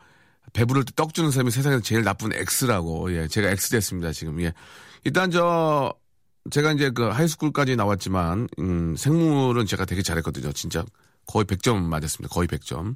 [0.54, 3.13] 배부를 때 떡 주는 사람이 세상에서 제일 나쁜 X라고.
[3.13, 4.41] 예, 제가 X 됐습니다, 지금.
[4.41, 4.52] 예.
[5.04, 5.93] 일단 저,
[6.51, 10.51] 제가 이제 그 하이스쿨까지 나왔지만, 음, 생물은 제가 되게 잘했거든요.
[10.53, 10.83] 진짜
[11.25, 12.33] 거의 100점 맞았습니다.
[12.33, 12.95] 거의 100점.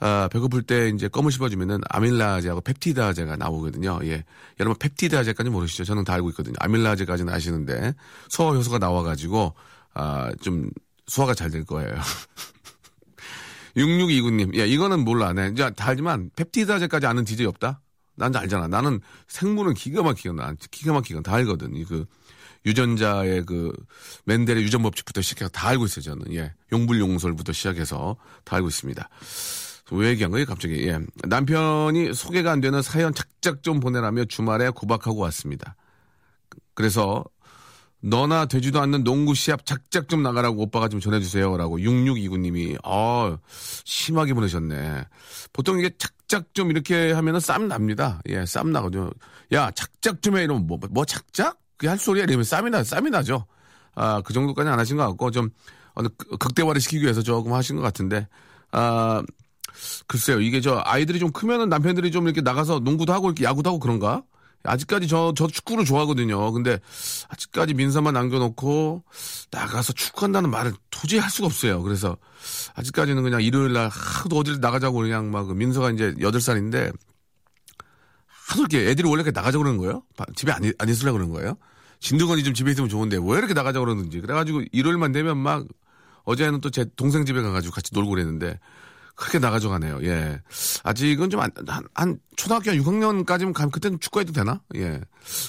[0.00, 4.00] 아, 배고플 때 이제 껌을 씹어주면은 아밀라제하고 펩티다제가 나오거든요.
[4.04, 4.24] 예.
[4.60, 5.84] 여러분 펩티다제까지 모르시죠?
[5.84, 6.54] 저는 다 알고 있거든요.
[6.58, 7.94] 아밀라제까지는 아시는데
[8.28, 9.54] 소화 효소가 나와가지고
[9.94, 10.68] 아, 좀
[11.06, 11.94] 소화가 잘 될 거예요.
[13.76, 15.32] 6629님, 야, 이거는 몰라.
[15.32, 15.50] 네.
[15.52, 17.80] 이제 다 알지만, 펩티드제까지 아는 DJ 없다?
[18.16, 18.68] 난 알잖아.
[18.68, 21.74] 나는 생물은 기가 막히게, 나 기가 막히게 다 알거든.
[21.74, 22.06] 이 그,
[22.66, 23.72] 유전자의 그,
[24.24, 26.34] 맨델의 유전 법칙부터 시작해서 다 알고 있어요, 저는.
[26.34, 26.52] 예.
[26.72, 29.08] 용불용설부터 시작해서 다 알고 있습니다.
[29.92, 30.86] 왜 얘기한 거예요, 갑자기?
[30.88, 30.98] 예.
[31.24, 35.76] 남편이 소개가 안 되는 사연 착착 좀 보내라며 주말에 구박하고 왔습니다.
[36.74, 37.24] 그래서
[38.00, 41.56] 너나 되지도 않는 농구 시합 작작 좀 나가라고 오빠가 좀 전해주세요.
[41.56, 43.38] 라고 6629님이, 어,
[43.84, 45.06] 심하게 보내셨네.
[45.54, 48.20] 보통 이게 작작 좀 이렇게 하면은 쌈 납니다.
[48.28, 49.10] 예, 쌈 나거든요.
[49.52, 50.44] 야, 작작 좀 해.
[50.44, 51.58] 이러면 뭐, 뭐 작작?
[51.76, 52.24] 그게 할 소리야.
[52.24, 53.46] 이러면 쌈이 나, 쌈이 나죠.
[53.94, 55.50] 아, 그 정도까지 안 하신 것 같고, 좀,
[55.94, 56.08] 어느
[56.38, 58.28] 극대화를 시키기 위해서 조금 하신 것 같은데,
[58.72, 59.22] 아,
[60.06, 60.40] 글쎄요.
[60.40, 64.22] 이게 저 아이들이 좀 크면은 남편들이 좀 이렇게 나가서 농구도 하고 이렇게 야구도 하고 그런가?
[64.64, 66.50] 아직까지 저, 저 축구를 좋아하거든요.
[66.52, 66.78] 근데
[67.28, 69.04] 아직까지 민서만 남겨놓고
[69.50, 71.82] 나가서 축구한다는 말을 도저히 할 수가 없어요.
[71.82, 72.16] 그래서
[72.74, 76.92] 아직까지는 그냥 일요일 날 하도 어디를 나가자고 그냥 막그 민서가 이제 8살인데
[78.54, 80.02] 하도 이렇게 애들이 원래 이렇게 나가자고 그러는 거예요?
[80.34, 81.56] 집에 안, 안 있으려고 그러는 거예요?
[82.00, 84.20] 진두건이 좀 집에 있으면 좋은데 왜 이렇게 나가자고 그러는지.
[84.20, 85.64] 그래가지고 일요일만 되면 막
[86.24, 88.58] 어제는 또 제 동생 집에 가가지고 같이 놀고 그랬는데
[89.16, 90.00] 크게 나가져 가네요.
[90.02, 90.40] 예.
[90.82, 94.60] 아직은 좀 한, 한, 한 초등학교 6학년까지는 가면 그때는 축구해도 되나?
[94.76, 95.00] 예.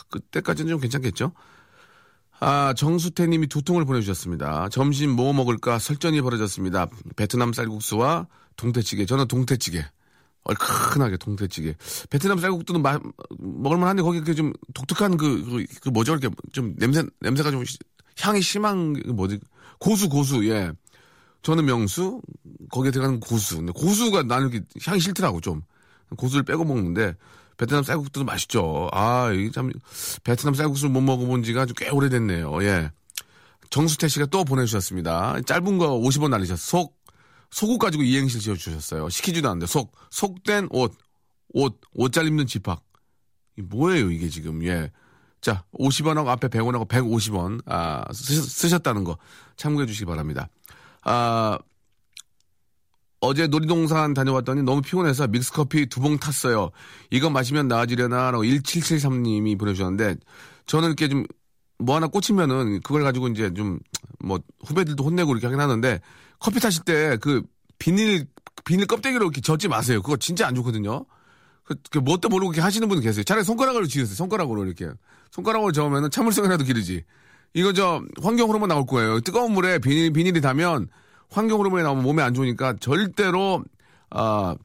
[0.10, 1.32] 그때까지는 좀 괜찮겠죠?
[2.40, 4.70] 아, 정수태 님이 두 통을 보내주셨습니다.
[4.70, 6.88] 점심 뭐 먹을까 설전이 벌어졌습니다.
[7.16, 9.06] 베트남 쌀국수와 동태찌개.
[9.06, 9.86] 저는 동태찌개.
[10.46, 11.76] 얼큰하게 동태찌개.
[12.10, 13.00] 베트남 쌀국수도 마,
[13.40, 16.14] 먹을만 한데 거기 그 좀 독특한 그, 그, 그 뭐죠?
[16.14, 17.64] 이렇게 좀 냄새, 냄새가 좀
[18.20, 19.40] 향이 심한, 그 뭐지?
[19.80, 20.72] 고수, 고수, 예.
[21.42, 22.22] 저는 명수,
[22.70, 23.58] 거기에 들어가는 고수.
[23.58, 25.62] 근데 고수가 나는 이렇게 향이 싫더라고, 좀.
[26.18, 27.16] 고수를 빼고 먹는데,
[27.58, 28.90] 베트남 쌀국수도 맛있죠.
[28.92, 29.72] 아, 이게 참,
[30.24, 32.64] 베트남 쌀국수를 못 먹어본 지가 꽤 오래됐네요.
[32.64, 32.92] 예.
[33.70, 35.42] 정수태 씨가 또 보내주셨습니다.
[35.42, 36.58] 짧은 거 50원 날리셨어.
[36.58, 36.98] 속,
[37.56, 39.08] 속옷 가지고 이행실 지어주셨어요.
[39.08, 40.94] 시키지도 않는데, 속, 속된 옷,
[41.54, 42.84] 옷, 옷 잘 입는 집합.
[43.58, 44.92] 이 뭐예요, 이게 지금, 예.
[45.40, 49.18] 자, 50원하고 앞에 100원하고 150원, 아, 쓰, 셨다는 거
[49.56, 50.50] 참고해 주시기 바랍니다.
[51.04, 51.58] 아,
[53.22, 56.72] 어제 놀이동산 다녀왔더니 너무 피곤해서 믹스커피 두 봉 탔어요.
[57.10, 58.32] 이거 마시면 나아지려나?
[58.32, 60.18] 라고 1773님이 보내주셨는데,
[60.66, 61.26] 저는 이렇게 좀,
[61.78, 63.80] 뭐 하나 꽂히면은, 그걸 가지고 이제 좀,
[64.26, 66.02] 뭐, 후배들도 혼내고 이렇게 하긴 하는데,
[66.40, 67.44] 커피 타실 때 그
[67.80, 68.26] 비닐,
[68.64, 70.02] 비닐 껍데기로 이렇게 젓지 마세요.
[70.02, 71.06] 그거 진짜 안 좋거든요.
[71.64, 73.24] 그, 그 모르고 이렇게 하시는 분 계세요.
[73.24, 74.16] 차라리 손가락으로 지으세요.
[74.16, 74.90] 손가락으로 이렇게.
[75.32, 77.04] 손가락으로 저으면은 참을성이라도 기르지.
[77.54, 79.20] 이거 저 환경 호르몬 나올 거예요.
[79.22, 80.88] 뜨거운 물에 비닐, 비닐이 닿으면
[81.30, 83.64] 환경 호르몬이 나오면 몸에 안 좋으니까 절대로
[84.10, 84.56] 아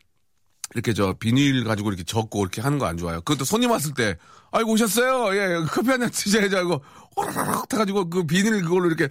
[0.75, 3.21] 이렇게 저 비닐 가지고 이렇게 젓고 이렇게 하는 거 안 좋아요.
[3.23, 4.17] 그것도 손님 왔을 때
[4.53, 5.37] 아이고 오셨어요.
[5.37, 6.83] 예 커피 한 잔 드셔야지 하고
[7.17, 9.09] 호라락 타가지고 그 비닐 그걸로 이렇게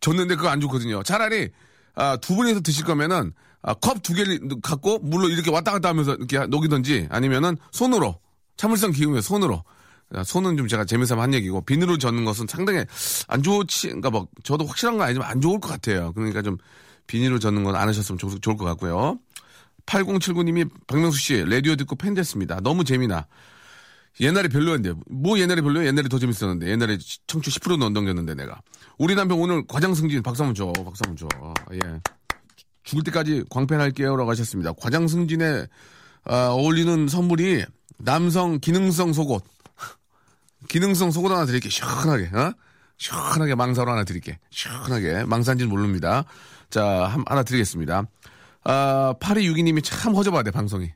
[0.00, 1.02] 줬는데 그거 안 좋거든요.
[1.02, 1.50] 차라리
[1.94, 3.32] 아, 두 분이서 드실 거면은
[3.62, 8.18] 아, 컵 두 개를 갖고 물로 이렇게 왔다 갔다 하면서 이렇게 녹이든지 아니면은 손으로
[8.56, 9.62] 참을성 기우면 손으로
[10.24, 12.84] 손은 좀 제가 재미삼아 한 얘기고 비늘로 젓는 것은 상당히
[13.26, 16.12] 안 좋지 그러니까 뭐 저도 확실한 건 아니지만 안 좋을 것 같아요.
[16.14, 16.56] 그러니까 좀
[17.06, 19.18] 비닐로 젓는 건 안 하셨으면 좋, 좋을 것 같고요.
[19.88, 22.60] 8079님이 박명수 씨 라디오 듣고 팬 됐습니다.
[22.60, 23.26] 너무 재미나.
[24.20, 25.86] 옛날에 별로였는데 뭐 옛날에 별로요?
[25.86, 28.60] 옛날에 더 재밌었는데 옛날에 청취 10% 넘겼는데 내가
[28.98, 31.54] 우리 남편 오늘 과장 승진 박수 한번 줘 박수 한번 줘.
[31.74, 32.00] 예.
[32.82, 34.72] 죽을 때까지 광팬할게요라고 하셨습니다.
[34.72, 35.66] 과장 승진에
[36.24, 37.64] 아, 어울리는 선물이
[37.98, 39.44] 남성 기능성 속옷
[40.68, 41.68] 기능성 속옷 하나 드릴게.
[41.68, 42.52] 시원하게, 어?
[42.96, 44.38] 시원하게 망사로 하나 드릴게.
[44.50, 45.24] 시원하게.
[45.24, 46.24] 망사인지는 모릅니다.
[46.68, 48.04] 자, 한, 하나 드리겠습니다.
[48.68, 50.90] 아, 8262님이 참 허접하대, 방송이.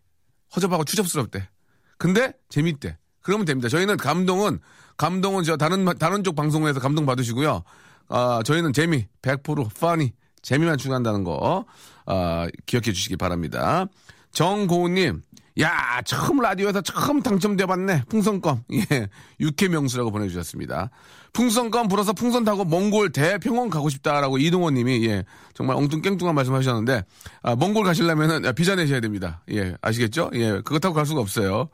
[0.55, 1.49] 허접하고 추접스럽대.
[1.97, 2.99] 근데 재밌대.
[3.23, 3.71] 그러면 됩니다.
[3.71, 4.61] 저희는 감동은,
[4.99, 7.63] 감동은 저 다른, 다른 쪽 방송에서 감동 받으시고요.
[8.09, 11.65] 아, 저희는 재미, 100% funny, 재미만 추구한다는 거,
[12.05, 13.87] 아, 기억해 주시기 바랍니다.
[14.33, 15.23] 정고은님,
[15.61, 18.05] 야, 처음 라디오에서 처음 당첨돼봤네.
[18.09, 18.65] 풍선껌.
[18.73, 19.09] 예.
[19.39, 20.91] 육회명수라고 보내주셨습니다.
[21.35, 25.25] 풍선껌 불어서 풍선 타고 몽골 대평원 가고 싶다라고 이동원 님이, 예.
[25.55, 27.05] 정말 엉뚱깽뚱한 말씀 하셨는데,
[27.43, 29.43] 아, 몽골 가시려면은 비자 내셔야 됩니다.
[29.51, 29.75] 예.
[29.83, 30.31] 아시겠죠?
[30.35, 30.53] 예.
[30.65, 31.69] 그거 타고 갈 수가 없어요.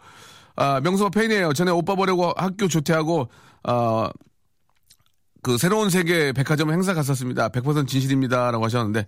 [0.56, 1.52] 아, 명수가 팬이에요.
[1.52, 3.28] 전에 오빠 보려고 학교 조퇴하고,
[3.62, 4.10] 아,
[5.40, 7.50] 그 새로운 세계 백화점 행사 갔었습니다.
[7.50, 8.50] 100% 진실입니다.
[8.50, 9.06] 라고 하셨는데,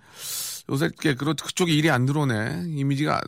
[0.70, 2.64] 요새 게 그쪽에 일이 안 들어오네.
[2.68, 3.20] 이미지가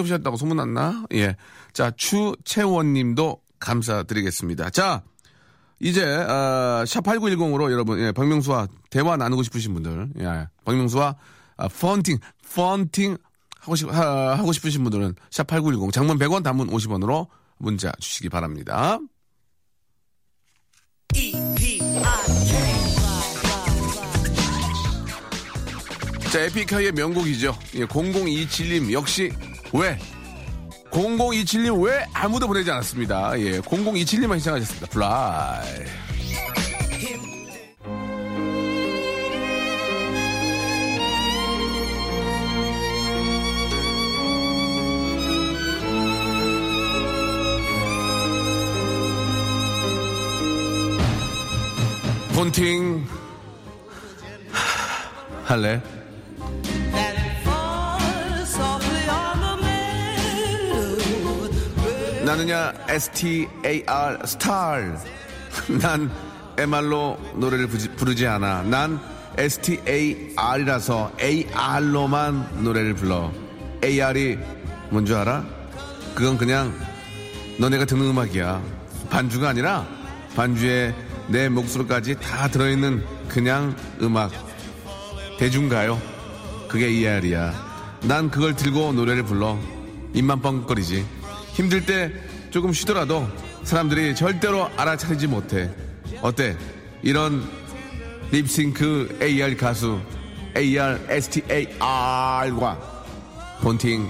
[0.00, 1.06] 없으셨다고 소문났나?
[1.14, 1.36] 예.
[1.72, 4.70] 자, 추채원 님도 감사드리겠습니다.
[4.70, 5.02] 자,
[5.80, 11.16] 이제, 어, 샵 8910으로 여러분, 예, 박명수와 대화 나누고 싶으신 분들, 예, 박명수와
[11.56, 12.18] 아, 펀팅,
[12.54, 13.16] 펀팅
[13.60, 17.26] 하고 싶, 하, 하고 싶으신 분들은 샵 8910 장문 100원 단문 50원으로
[17.58, 18.98] 문자 주시기 바랍니다.
[26.30, 27.56] 자, 에픽하이의 명곡이죠.
[27.76, 29.32] 예, 0027님 역시
[29.72, 29.98] 왜?
[30.90, 33.38] 0027님 왜 아무도 보내지 않았습니다.
[33.40, 34.86] 예, 0027님만 시청하셨습니다.
[34.88, 35.84] 플라이.
[52.34, 53.06] 폰팅
[55.44, 55.80] 할래?
[62.28, 64.94] 나느냐 STAR 스타일
[65.80, 66.10] 난
[66.58, 68.64] MR로 노래를 부르지 않아.
[68.64, 69.00] 난
[69.38, 73.32] STAR이라서 AR로만 노래를 불러.
[73.82, 74.38] AR이
[74.90, 75.42] 뭔 줄 알아?
[76.14, 76.78] 그건 그냥
[77.58, 78.62] 너네가 듣는 음악이야.
[79.08, 79.86] 반주가 아니라
[80.36, 80.94] 반주에
[81.28, 84.32] 내 목소리까지 다 들어있는 그냥 음악.
[85.38, 85.98] 대중가요.
[86.68, 87.54] 그게 AR이야.
[88.02, 89.58] 난 그걸 들고 노래를 불러.
[90.12, 91.16] 입만 뻥거리지
[91.58, 92.12] 힘들 때
[92.52, 93.26] 조금 쉬더라도
[93.64, 95.68] 사람들이 절대로 알아차리지 못해.
[96.22, 96.56] 어때?
[97.02, 97.50] 이런
[98.30, 100.00] 립싱크 AR 가수
[100.56, 102.78] AR STAR과
[103.60, 104.08] 본팅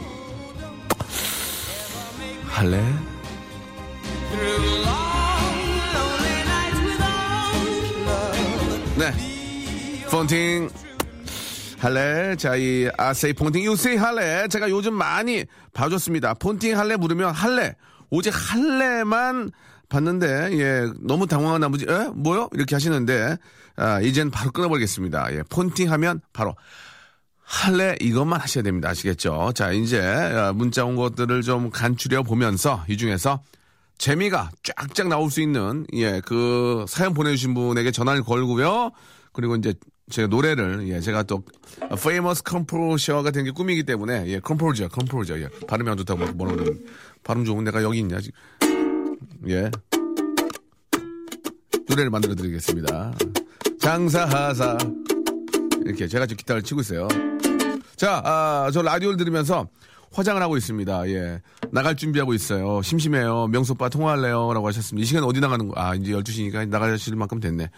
[2.48, 2.84] 할래?
[8.98, 10.06] 네.
[10.10, 10.68] 폰팅
[11.78, 12.34] 할래?
[12.36, 14.48] 자, 이 아세이 폰팅 유세이 할래?
[14.48, 16.34] 제가 요즘 많이 봐줬습니다.
[16.34, 17.74] 폰팅 할래 물으면 할래.
[18.10, 19.50] 오직 할래만
[19.88, 22.08] 봤는데, 예, 너무 당황한 나머지, 에?
[22.14, 22.48] 뭐요?
[22.52, 23.36] 이렇게 하시는데,
[23.76, 25.32] 아, 이젠 바로 끊어버리겠습니다.
[25.34, 26.56] 예, 폰팅 하면 바로
[27.42, 28.90] 할래 이것만 하셔야 됩니다.
[28.90, 29.52] 아시겠죠?
[29.54, 33.42] 자, 이제 아, 문자 온 것들을 좀 간추려 보면서 이 중에서
[33.96, 38.90] 재미가 쫙쫙 나올 수 있는 예, 그 사연 보내주신 분에게 전화를 걸고요.
[39.32, 39.74] 그리고 이제
[40.10, 41.42] 제가 노래를 예, 제가 또
[42.02, 46.84] famous composer가 된 게 꿈이기 때문에 예, composer, composer 예, 발음이 안 좋다고 뭐라 그러는
[47.24, 48.38] 발음 좋은 내가 여기 있냐 지금
[49.48, 49.70] 예
[51.88, 53.12] 노래를 만들어 드리겠습니다.
[53.80, 54.76] 장사하사
[55.84, 57.08] 이렇게 제가 지금 기타를 치고 있어요.
[57.96, 59.68] 자, 아, 저 라디오를 들으면서
[60.12, 61.08] 화장을 하고 있습니다.
[61.10, 61.40] 예.
[61.70, 62.82] 나갈 준비하고 있어요.
[62.82, 63.46] 심심해요.
[63.48, 64.52] 명수 오빠 통화할래요?
[64.52, 65.02] 라고 하셨습니다.
[65.02, 65.74] 이 시간 어디 나가는 거?
[65.80, 67.70] 아, 이제 12시니까 나가실 만큼 됐네.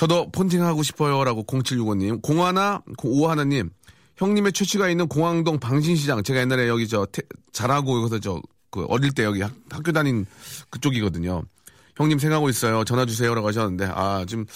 [0.00, 1.24] 저도 폰팅하고 싶어요.
[1.24, 2.22] 라고 0765님.
[2.22, 3.68] 공하나, 오하나님.
[4.16, 6.22] 형님의 최치가 있는 공항동 방신시장.
[6.22, 7.20] 제가 옛날에 여기 저, 태,
[7.52, 10.24] 잘하고 여기서 저, 그 어릴 때 여기 학, 학교 다닌
[10.70, 11.42] 그쪽이거든요.
[11.96, 12.82] 형님 생각하고 있어요.
[12.84, 14.46] 전화 주세요라고 하셨는데 아 지금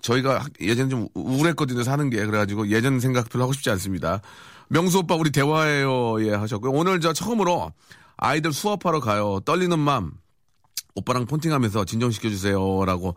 [0.00, 4.22] 저희가 예전에 좀 우울했거든요 사는 게 그래가지고 예전 생각 별로 하고 싶지 않습니다.
[4.68, 6.72] 명수 오빠 우리 대화해요 예 하셨고요.
[6.72, 7.72] 오늘 저 처음으로
[8.16, 9.40] 아이들 수업하러 가요.
[9.44, 10.12] 떨리는 맘
[10.98, 13.16] 오빠랑 폰팅하면서 진정시켜 주세요라고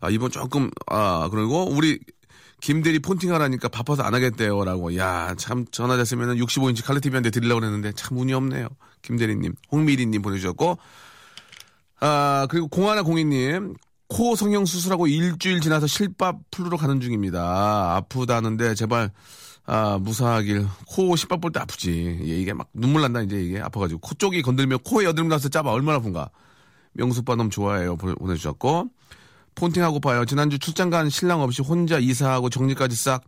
[0.00, 1.98] 아 이번 조금 아 그리고 우리
[2.60, 8.18] 김대리 폰팅하라니까 바빠서 안 하겠대요라고 야 참 전화 됐으면 65인치 칼레 TV한테 드리려고 그랬는데 참
[8.18, 8.68] 운이 없네요.
[9.02, 10.78] 김대리님 홍미리님 보내주셨고
[12.00, 13.74] 아, 그리고 공하나 공인님,
[14.08, 17.94] 코 성형 수술하고 일주일 지나서 실밥 풀러 가는 중입니다.
[17.96, 19.10] 아프다는데 제발,
[19.66, 20.66] 아, 무사하길.
[20.88, 22.18] 코 실밥 볼 때 아프지.
[22.22, 24.00] 예, 이게 막 눈물 난다, 이제 이게 아파가지고.
[24.00, 25.70] 코 쪽이 건들면 코에 여드름 나서 짜봐.
[25.70, 26.28] 얼마나 아픈가.
[26.94, 27.96] 명수빠 너무 좋아해요.
[27.96, 28.90] 보내주셨고.
[29.54, 30.24] 폰팅하고 봐요.
[30.24, 33.22] 지난주 출장 간 신랑 없이 혼자 이사하고 정리까지 싹,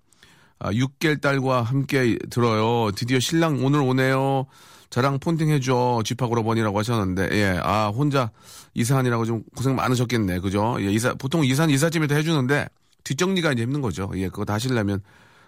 [0.59, 2.91] 아, 6개월 딸과 함께 들어요.
[2.93, 4.47] 드디어 신랑 오늘 오네요.
[4.91, 6.03] 저랑 폰팅 해줘.
[6.05, 8.31] 집하고 러번이라고 하셨는데, 예, 아, 혼자
[8.75, 10.39] 이사하느라고 좀 고생 많으셨겠네.
[10.39, 10.77] 그죠?
[10.81, 12.69] 예, 이사, 보통 이사는 이사집에 다 해주는데,
[13.03, 14.11] 뒷정리가 이제 힘든 거죠.
[14.15, 15.03] 예, 그거 다 하시려면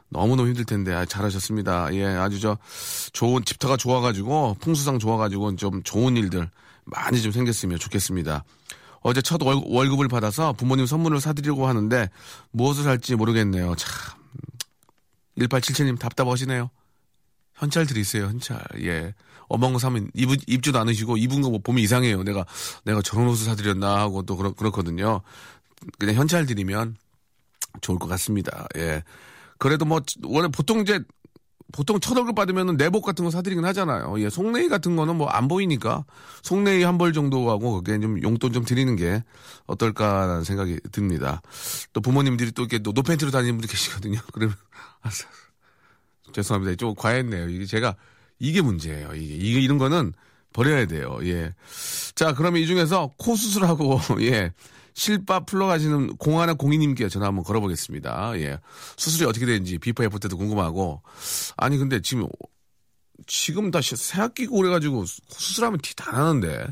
[0.09, 1.95] 너무너무 힘들 텐데, 아, 잘하셨습니다.
[1.95, 2.59] 예, 아주 저,
[3.13, 6.51] 좋은, 집터가 좋아가지고, 풍수상 좋아가지고, 좀 좋은 일들
[6.87, 8.45] 많이 좀 생겼으면 좋겠습니다.
[9.01, 12.09] 어제 첫 월, 월급을 받아서 부모님 선물을 사드리려고 하는데,
[12.51, 13.75] 무엇을 살지 모르겠네요.
[13.77, 13.91] 참.
[15.39, 16.71] 1877님 답답하시네요.
[17.55, 18.63] 현찰 드리세요, 현찰.
[18.81, 19.15] 예.
[19.49, 22.23] 어마어마 거 사면 입, 입지도 않으시고 입은 거뭐 보면 이상해요.
[22.25, 22.45] 내가,
[22.85, 25.21] 내가 저런 옷을 사드렸나 하고 또 그렇, 그렇거든요.
[25.99, 26.97] 그냥 현찰 드리면
[27.81, 28.67] 좋을 것 같습니다.
[28.77, 29.03] 예.
[29.59, 31.01] 그래도 뭐, 원래 보통 이제,
[31.73, 34.15] 보통 첫 월급 받으면 내복 같은 거 사드리긴 하잖아요.
[34.21, 34.31] 예.
[34.31, 36.05] 속내이 같은 거는 뭐 안 보이니까
[36.43, 39.23] 속내이 한 벌 정도 하고 그게 좀 용돈 좀 드리는 게
[39.67, 41.43] 어떨까라는 생각이 듭니다.
[41.93, 44.21] 또 부모님들이 또 이렇게 노팬티로 다니는 분들 계시거든요.
[44.33, 44.55] 그러면,
[46.33, 46.77] 죄송합니다.
[46.77, 47.49] 좀 과했네요.
[47.49, 47.97] 이게 제가
[48.39, 49.15] 이게 문제예요.
[49.15, 50.13] 이게, 이게 이런 거는
[50.53, 51.19] 버려야 돼요.
[51.23, 51.55] 예.
[52.15, 54.53] 자, 그러면 이 중에서 코 수술하고 예.
[54.97, 58.33] 실밥 풀러 가시는 공하나 공이님께 전화 한번 걸어보겠습니다.
[58.41, 58.59] 예.
[58.97, 61.03] 수술이 어떻게 되는지 비포 애플 때도 궁금하고.
[61.59, 62.27] 아니, 근데 지금,
[63.27, 66.67] 지금 다시 새 학기고 그래가지고 수술하면 티 다 나는데.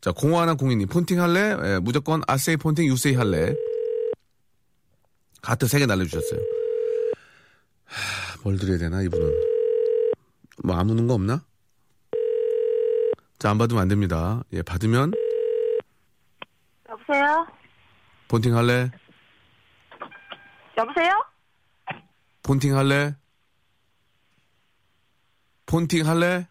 [0.00, 1.56] 자, 공하나 공이님, 폰팅 할래?
[1.64, 3.52] 예, 무조건 I say 폰팅, you say 할래?
[5.42, 6.40] 하트 3개 날려주셨어요.
[7.84, 9.32] 하, 뭘 드려야 되나, 이분은.
[10.62, 11.44] 뭐, 아무는 거 없나?
[13.40, 14.44] 자, 안 받으면 안 됩니다.
[14.52, 15.10] 예, 받으면,
[16.88, 17.46] 여보세요?
[18.28, 18.90] 본팅 할래?
[20.76, 21.10] 여보세요?
[22.42, 23.14] 본팅 할래?
[25.66, 26.46] 폰팅 할래?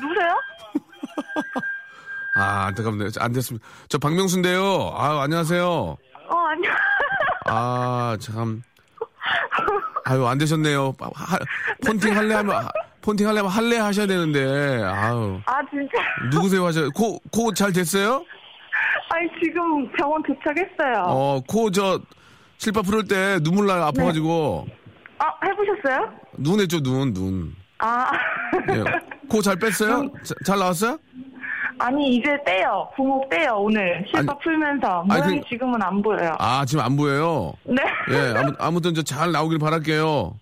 [0.00, 0.34] 누구세요?
[2.36, 3.08] 아, 안타깝네요.
[3.18, 3.66] 안 됐습니다.
[3.88, 4.92] 저 박명수인데요.
[4.96, 5.64] 아, 안녕하세요.
[5.66, 5.96] 어,
[6.36, 6.70] 아니요.
[7.46, 8.62] 아, 참.
[10.04, 10.94] 아유, 안 되셨네요.
[11.14, 11.38] 하,
[11.86, 12.70] 폰팅 할래 하면, 하-
[13.00, 15.40] 폰팅 할래 하면 할래 하셔야 되는데, 아유.
[15.46, 15.98] 아, 진짜.
[16.30, 18.24] 누구세요 하셔 코, 코 잘 됐어요?
[19.14, 21.04] 아니, 지금 병원 도착했어요.
[21.06, 22.00] 어, 코 저,
[22.56, 23.84] 실밥 풀을 때 눈물 나요.
[23.84, 24.66] 아파가지고.
[25.18, 26.10] 아, 해보셨어요?
[26.38, 27.54] 눈 했죠, 눈, 눈.
[27.78, 28.10] 아.
[28.70, 28.84] 예.
[29.28, 30.10] 코 잘 뺐어요?
[30.24, 30.98] 자- 잘 나왔어요?
[31.78, 32.88] 아니, 이제 떼요.
[32.96, 34.04] 부목 떼요, 오늘.
[34.06, 35.04] 실밥 아니, 풀면서.
[35.08, 36.36] 아니, 모양이 그- 지금은 안 보여요.
[36.38, 37.52] 아, 지금 안 보여요.
[37.64, 37.82] 네.
[38.10, 40.34] 예, 아무, 아무튼 저 잘 나오길 바랄게요.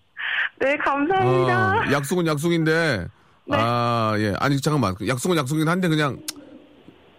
[0.59, 1.73] 네, 감사합니다.
[1.89, 3.07] 어, 약속은 약속인데,
[3.47, 3.57] 네.
[3.59, 4.33] 아, 예.
[4.39, 4.95] 아니, 잠깐만.
[5.05, 6.19] 약속은 약속이긴 한데, 그냥,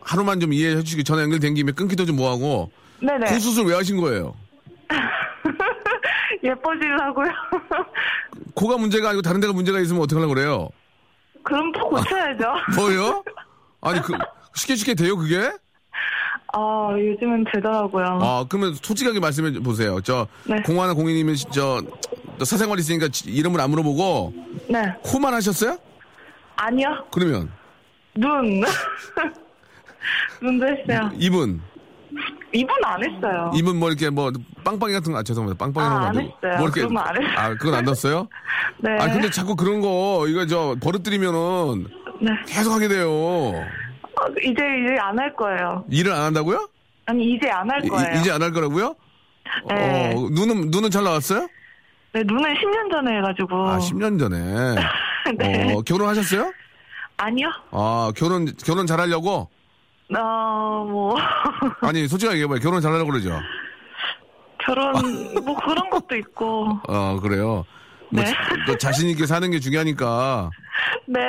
[0.04, 3.26] 하루만 좀 이해해 주시기 전에 연결된 김에 끊기도 좀 뭐하고, 네네.
[3.26, 4.34] 코 수술 왜 하신 거예요?
[6.42, 7.28] 예뻐지려고요.
[8.54, 10.68] 코가 문제가 아니고 다른 데가 문제가 있으면 어떡하려고 그래요?
[11.42, 12.44] 그럼 또 고쳐야죠.
[12.76, 13.22] 뭐요?
[13.80, 14.12] 아니, 그,
[14.54, 15.50] 쉽게 쉽게 돼요, 그게?
[16.54, 18.04] 아, 요즘은 되더라고요.
[18.20, 20.00] 아, 그러면 솔직하게 말씀해 보세요.
[20.02, 20.56] 저, 네.
[20.62, 21.82] 공하나 공인이면, 저,
[22.38, 24.34] 또 사생활 있으니까 지- 이름을 안 물어보고,
[24.68, 24.82] 네.
[25.02, 25.78] 코만 하셨어요?
[26.56, 27.04] 아니요.
[27.10, 27.50] 그러면,
[28.14, 28.62] 눈.
[30.42, 31.10] 눈도 했어요.
[31.14, 31.60] 입은?
[32.52, 33.50] 입은 안 했어요.
[33.54, 34.30] 입은 뭐 이렇게 뭐,
[34.64, 35.64] 빵빵이 같은 거, 아, 죄송합니다.
[35.64, 36.16] 빵빵이 아, 안.
[36.16, 36.58] 했어요.
[36.58, 37.34] 뭐 이렇게, 그건 안 했어요.
[37.38, 38.28] 아, 그건 안 넣었어요?
[38.78, 38.90] 네.
[38.98, 41.86] 아, 근데 자꾸 그런 거, 이거 저, 버릇들이면은,
[42.20, 42.30] 네.
[42.46, 43.08] 계속 하게 돼요.
[43.10, 45.84] 어, 이제 이제 안 할 거예요.
[45.90, 46.68] 일을 안 한다고요?
[47.06, 48.20] 아니 이제 안 할 거예요.
[48.20, 48.94] 이, 제 안 할 거라고요?
[49.70, 50.12] 네.
[50.14, 51.48] 어, 눈은, 눈은 잘 나왔어요?
[52.12, 53.68] 네, 눈은 10년 전에 해가지고.
[53.68, 54.36] 아, 10년 전에.
[55.38, 55.74] 네.
[55.74, 56.52] 어, 결혼하셨어요?
[57.16, 57.48] 아니요.
[57.70, 59.48] 아, 결혼, 결혼 잘하려고?
[60.18, 61.16] 어, 뭐
[61.82, 62.60] 아니, 솔직하게 얘기해봐요.
[62.60, 63.38] 결혼 잘하려고 그러죠?
[64.64, 64.92] 결혼
[65.44, 66.78] 뭐 그런 것도 있고.
[66.88, 67.64] 어, 그래요.
[68.10, 68.24] 뭐, 네.
[68.24, 70.50] 자- 또 자신 있게 사는 게 중요하니까.
[71.06, 71.20] 네.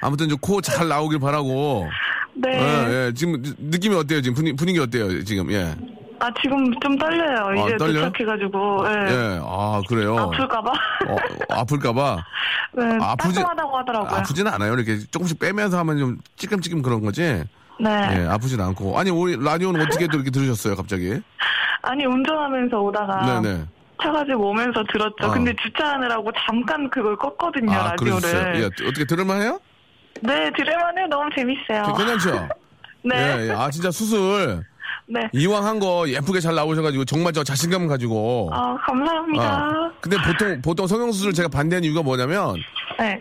[0.00, 1.88] 아무튼 좀코잘 나오길 바라고.
[2.34, 2.50] 네.
[2.52, 3.12] 예, 예.
[3.14, 4.20] 지금 느- 느낌이 어때요?
[4.20, 5.24] 지금 분위, 분위기 어때요?
[5.24, 5.74] 지금, 예.
[6.18, 7.62] 아 지금 좀 떨려요.
[7.62, 8.10] 아, 이제 떨려요?
[8.10, 8.84] 도착해가지고.
[8.88, 8.92] 예.
[9.10, 9.40] 예.
[9.42, 10.16] 아, 그래요.
[10.18, 10.70] 아플까봐.
[10.70, 11.16] 어,
[11.50, 12.16] 아플까봐.
[12.76, 12.84] 네.
[12.98, 14.10] 아프지- 따끔하다고 하더라고요.
[14.18, 14.74] 아프지는 않아요.
[14.74, 17.42] 이렇게 조금씩 빼면서 하면 좀 찌끔찌끔 그런 거지.
[17.78, 17.90] 네.
[17.90, 18.98] 예, 아프진 않고.
[18.98, 21.20] 아니, 우리 라디오는 어떻게 또 이렇게 들으셨어요, 갑자기?
[21.82, 23.64] 아니 운전하면서 오다가 네네.
[24.02, 25.16] 차 가지고 오면서 들었죠.
[25.20, 25.30] 아.
[25.30, 28.20] 근데 주차하느라고 잠깐 그걸 껐거든요 아, 라디오를.
[28.20, 28.54] 그러셨어요.
[28.62, 29.60] 예, 어떻게 들을만해요?
[30.22, 31.06] 네, 들을만해요.
[31.08, 31.94] 너무 재밌어요.
[31.94, 32.48] 괜찮죠?
[33.04, 33.16] 네.
[33.16, 33.52] 예, 예.
[33.52, 34.62] 아, 진짜 수술.
[35.08, 35.20] 네.
[35.32, 38.50] 이왕 한 거 예쁘게 잘 나오셔가지고 정말 저 자신감 가지고.
[38.52, 39.44] 아, 감사합니다.
[39.44, 42.56] 아, 근데 보통, 보통 성형수술 제가 반대하는 이유가 뭐냐면,
[42.98, 43.20] 네.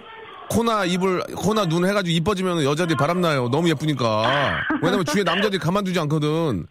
[0.50, 3.50] 코나 입을, 코나 눈 해가지고 이뻐지면 여자들이 바람나요.
[3.50, 4.62] 너무 예쁘니까.
[4.82, 6.68] 왜냐면 주위에 남자들이 가만두지 않거든.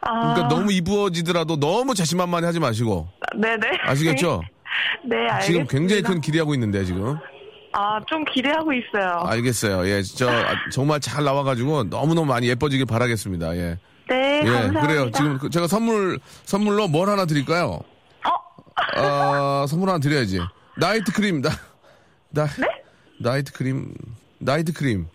[0.00, 3.08] 아, 그러니까 너무 이뻐지더라도 너무 자신만만해 하지 마시고.
[3.36, 3.78] 네네.
[3.84, 4.42] 아시겠죠?
[5.08, 5.40] 네, 알겠습니다.
[5.40, 7.16] 지금 굉장히 큰 기대하고 있는데, 지금.
[7.74, 9.20] 아, 좀 기대하고 있어요.
[9.26, 9.86] 알겠어요.
[9.88, 13.56] 예, 저, 아, 정말 잘 나와가지고 너무너무 많이 예뻐지길 바라겠습니다.
[13.56, 13.78] 예.
[14.08, 14.80] 네, 예, 감사합니다.
[14.86, 15.10] 그래요.
[15.12, 17.80] 지금 그- 제가 선물, 선물로 뭘 하나 드릴까요?
[18.26, 19.00] 어?
[19.00, 20.40] 어, 선물 하나 드려야지.
[20.76, 21.50] 나이트 크림, 나,
[22.30, 22.66] 나, 네?
[23.22, 23.94] 나이트 크림,
[24.38, 25.06] 나이트 크림.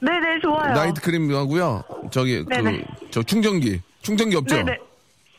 [0.00, 0.74] 네네, 좋아요.
[0.74, 1.82] 나이트 크림 하고요.
[2.10, 2.78] 저기, 네네.
[2.78, 3.80] 그, 저 충전기.
[4.02, 4.56] 충전기 없죠?
[4.56, 4.78] 네네.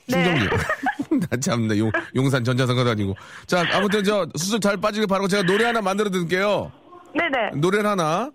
[0.09, 0.39] 충전기.
[0.45, 1.19] 네.
[1.29, 3.15] 나 참나, 용, 용산 전자상가 다니고.
[3.45, 6.71] 자, 아무튼 저 수술 잘 빠지길 바라고 제가 노래 하나 만들어 드릴게요.
[7.13, 7.51] 네네.
[7.55, 8.31] 노래를 하나,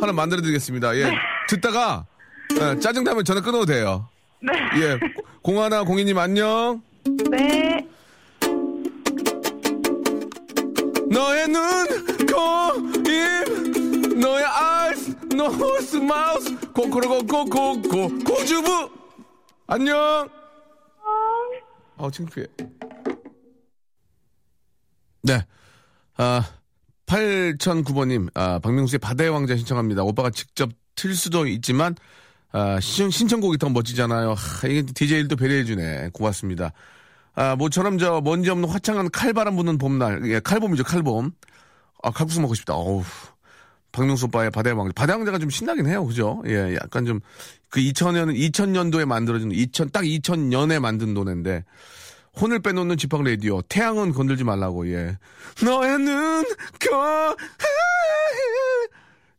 [0.00, 0.96] 하나 만들어 드리겠습니다.
[0.96, 1.12] 예.
[1.48, 2.06] 듣다가,
[2.54, 4.08] 예, 짜증나면 전화 끊어도 돼요.
[4.40, 4.52] 네.
[4.80, 4.98] 예.
[5.42, 6.82] 공하나 공인님 안녕.
[7.30, 7.86] 네.
[11.10, 12.78] 너의 눈, 코,
[13.10, 18.90] 입, 너의 eyes, nose, mouth, 코코로코코코코, 코주부!
[19.66, 20.28] 안녕!
[21.96, 22.46] 어, 창피해.
[25.22, 25.44] 네.
[26.16, 26.48] 아,
[27.04, 30.02] 8009번님, 아, 박명수의 바다의 왕자 신청합니다.
[30.02, 31.94] 오빠가 직접 틀 수도 있지만,
[32.50, 34.32] 아, 신, 신청곡이 더 멋지잖아요.
[34.32, 36.10] 하, 이게 DJ들도 배려해주네.
[36.14, 36.72] 고맙습니다.
[37.34, 40.22] 아, 모처럼 저 먼지 없는 화창한 칼바람 부는 봄날.
[40.30, 41.32] 예, 칼봄이죠, 칼봄.
[42.02, 42.74] 아, 칼국수 먹고 싶다.
[42.74, 43.02] 어우.
[43.92, 44.92] 박명수 오빠의 바다의 왕자.
[44.94, 46.04] 바다의 왕자가 좀 신나긴 해요.
[46.06, 46.42] 그죠?
[46.46, 47.20] 예, 약간 좀,
[47.68, 51.64] 그 2000년, 2000년도에 만들어진, 2000, 딱 2000년에 만든 노래인데,
[52.40, 53.60] 혼을 빼놓는 지팡 라디오.
[53.62, 55.18] 태양은 건들지 말라고, 예.
[55.62, 57.36] 너의 눈, 코,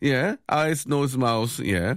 [0.03, 0.37] 예.
[0.51, 1.95] eyes, nose, mouth, 예.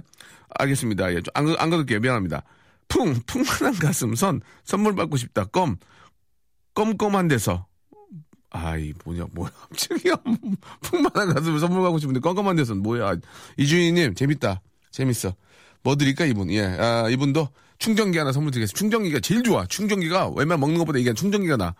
[0.57, 1.13] 알겠습니다.
[1.13, 1.21] 예.
[1.35, 1.99] 안, 안 가둘게요.
[1.99, 2.41] 미안합니다.
[2.87, 5.45] 풍, 풍만한 가슴, 선, 선물 받고 싶다.
[5.45, 5.77] 껌,
[6.73, 7.66] 껌껌한 데서.
[8.57, 9.49] 아이 뭐냐 뭐야.
[9.69, 10.09] 갑자기
[10.81, 13.15] 풍만한 가슴을 선물 가고 싶은데 껌껌한 데서 뭐야.
[13.57, 14.61] 이주인님 재밌다.
[14.91, 15.33] 재밌어.
[15.83, 16.49] 뭐 드릴까 이분?
[16.51, 16.63] 예.
[16.65, 17.47] 아, 이분도
[17.79, 18.77] 충전기 하나 선물 드리겠습니다.
[18.77, 19.65] 충전기가 제일 좋아.
[19.67, 21.75] 충전기가 웬만 먹는 것보다 이게 충전기가 나.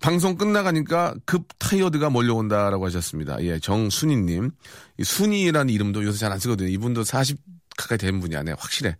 [0.00, 3.36] 방송 끝나가니까 급 타이어드가 몰려온다라고 하셨습니다.
[3.44, 4.50] 예 정순희님.
[4.98, 6.68] 이 순희라는 이름도 요새 잘 안 쓰거든요.
[6.70, 7.36] 이분도 40
[7.76, 8.56] 가까이 된 분이 아니에요.
[8.58, 8.96] 확실해.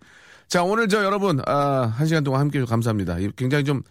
[0.48, 3.18] 자 오늘 저 여러분 아, 한 시간 동안 함께 해주셔서 감사합니다.
[3.18, 3.82] 이 굉장히 좀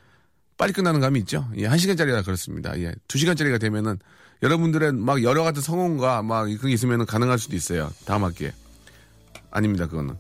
[0.60, 1.48] 빨리 끝나는 감이 있죠.
[1.56, 2.78] 예, 한 시간짜리라 그렇습니다.
[2.82, 3.98] 예, 두 시간짜리가 되면은
[4.44, 7.90] 여러분들의 막 여러 가지 성원과 막 그게 있으면은 가능할 수도 있어요.
[8.06, 8.52] 다음 학기에.
[9.52, 10.18] 아닙니다, 그거는.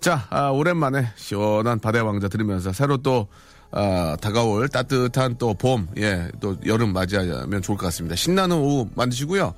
[0.00, 3.28] 자, 아, 오랜만에 시원한 바다의 왕자 들으면서 새로 또,
[3.70, 8.16] 아, 다가올 따뜻한 또 봄, 예, 또 여름 맞이하면 좋을 것 같습니다.
[8.16, 9.54] 신나는 오후 만드시고요.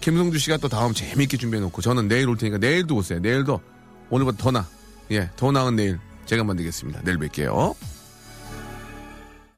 [0.00, 3.18] 김성주 씨가 또 다음 재미있게 준비해놓고 저는 내일 올 테니까 내일도 오세요.
[3.18, 3.60] 내일도
[4.10, 4.64] 오늘보다 더 나,
[5.10, 7.00] 예, 더 나은 내일 제가 만들겠습니다.
[7.02, 7.74] 내일 뵐게요.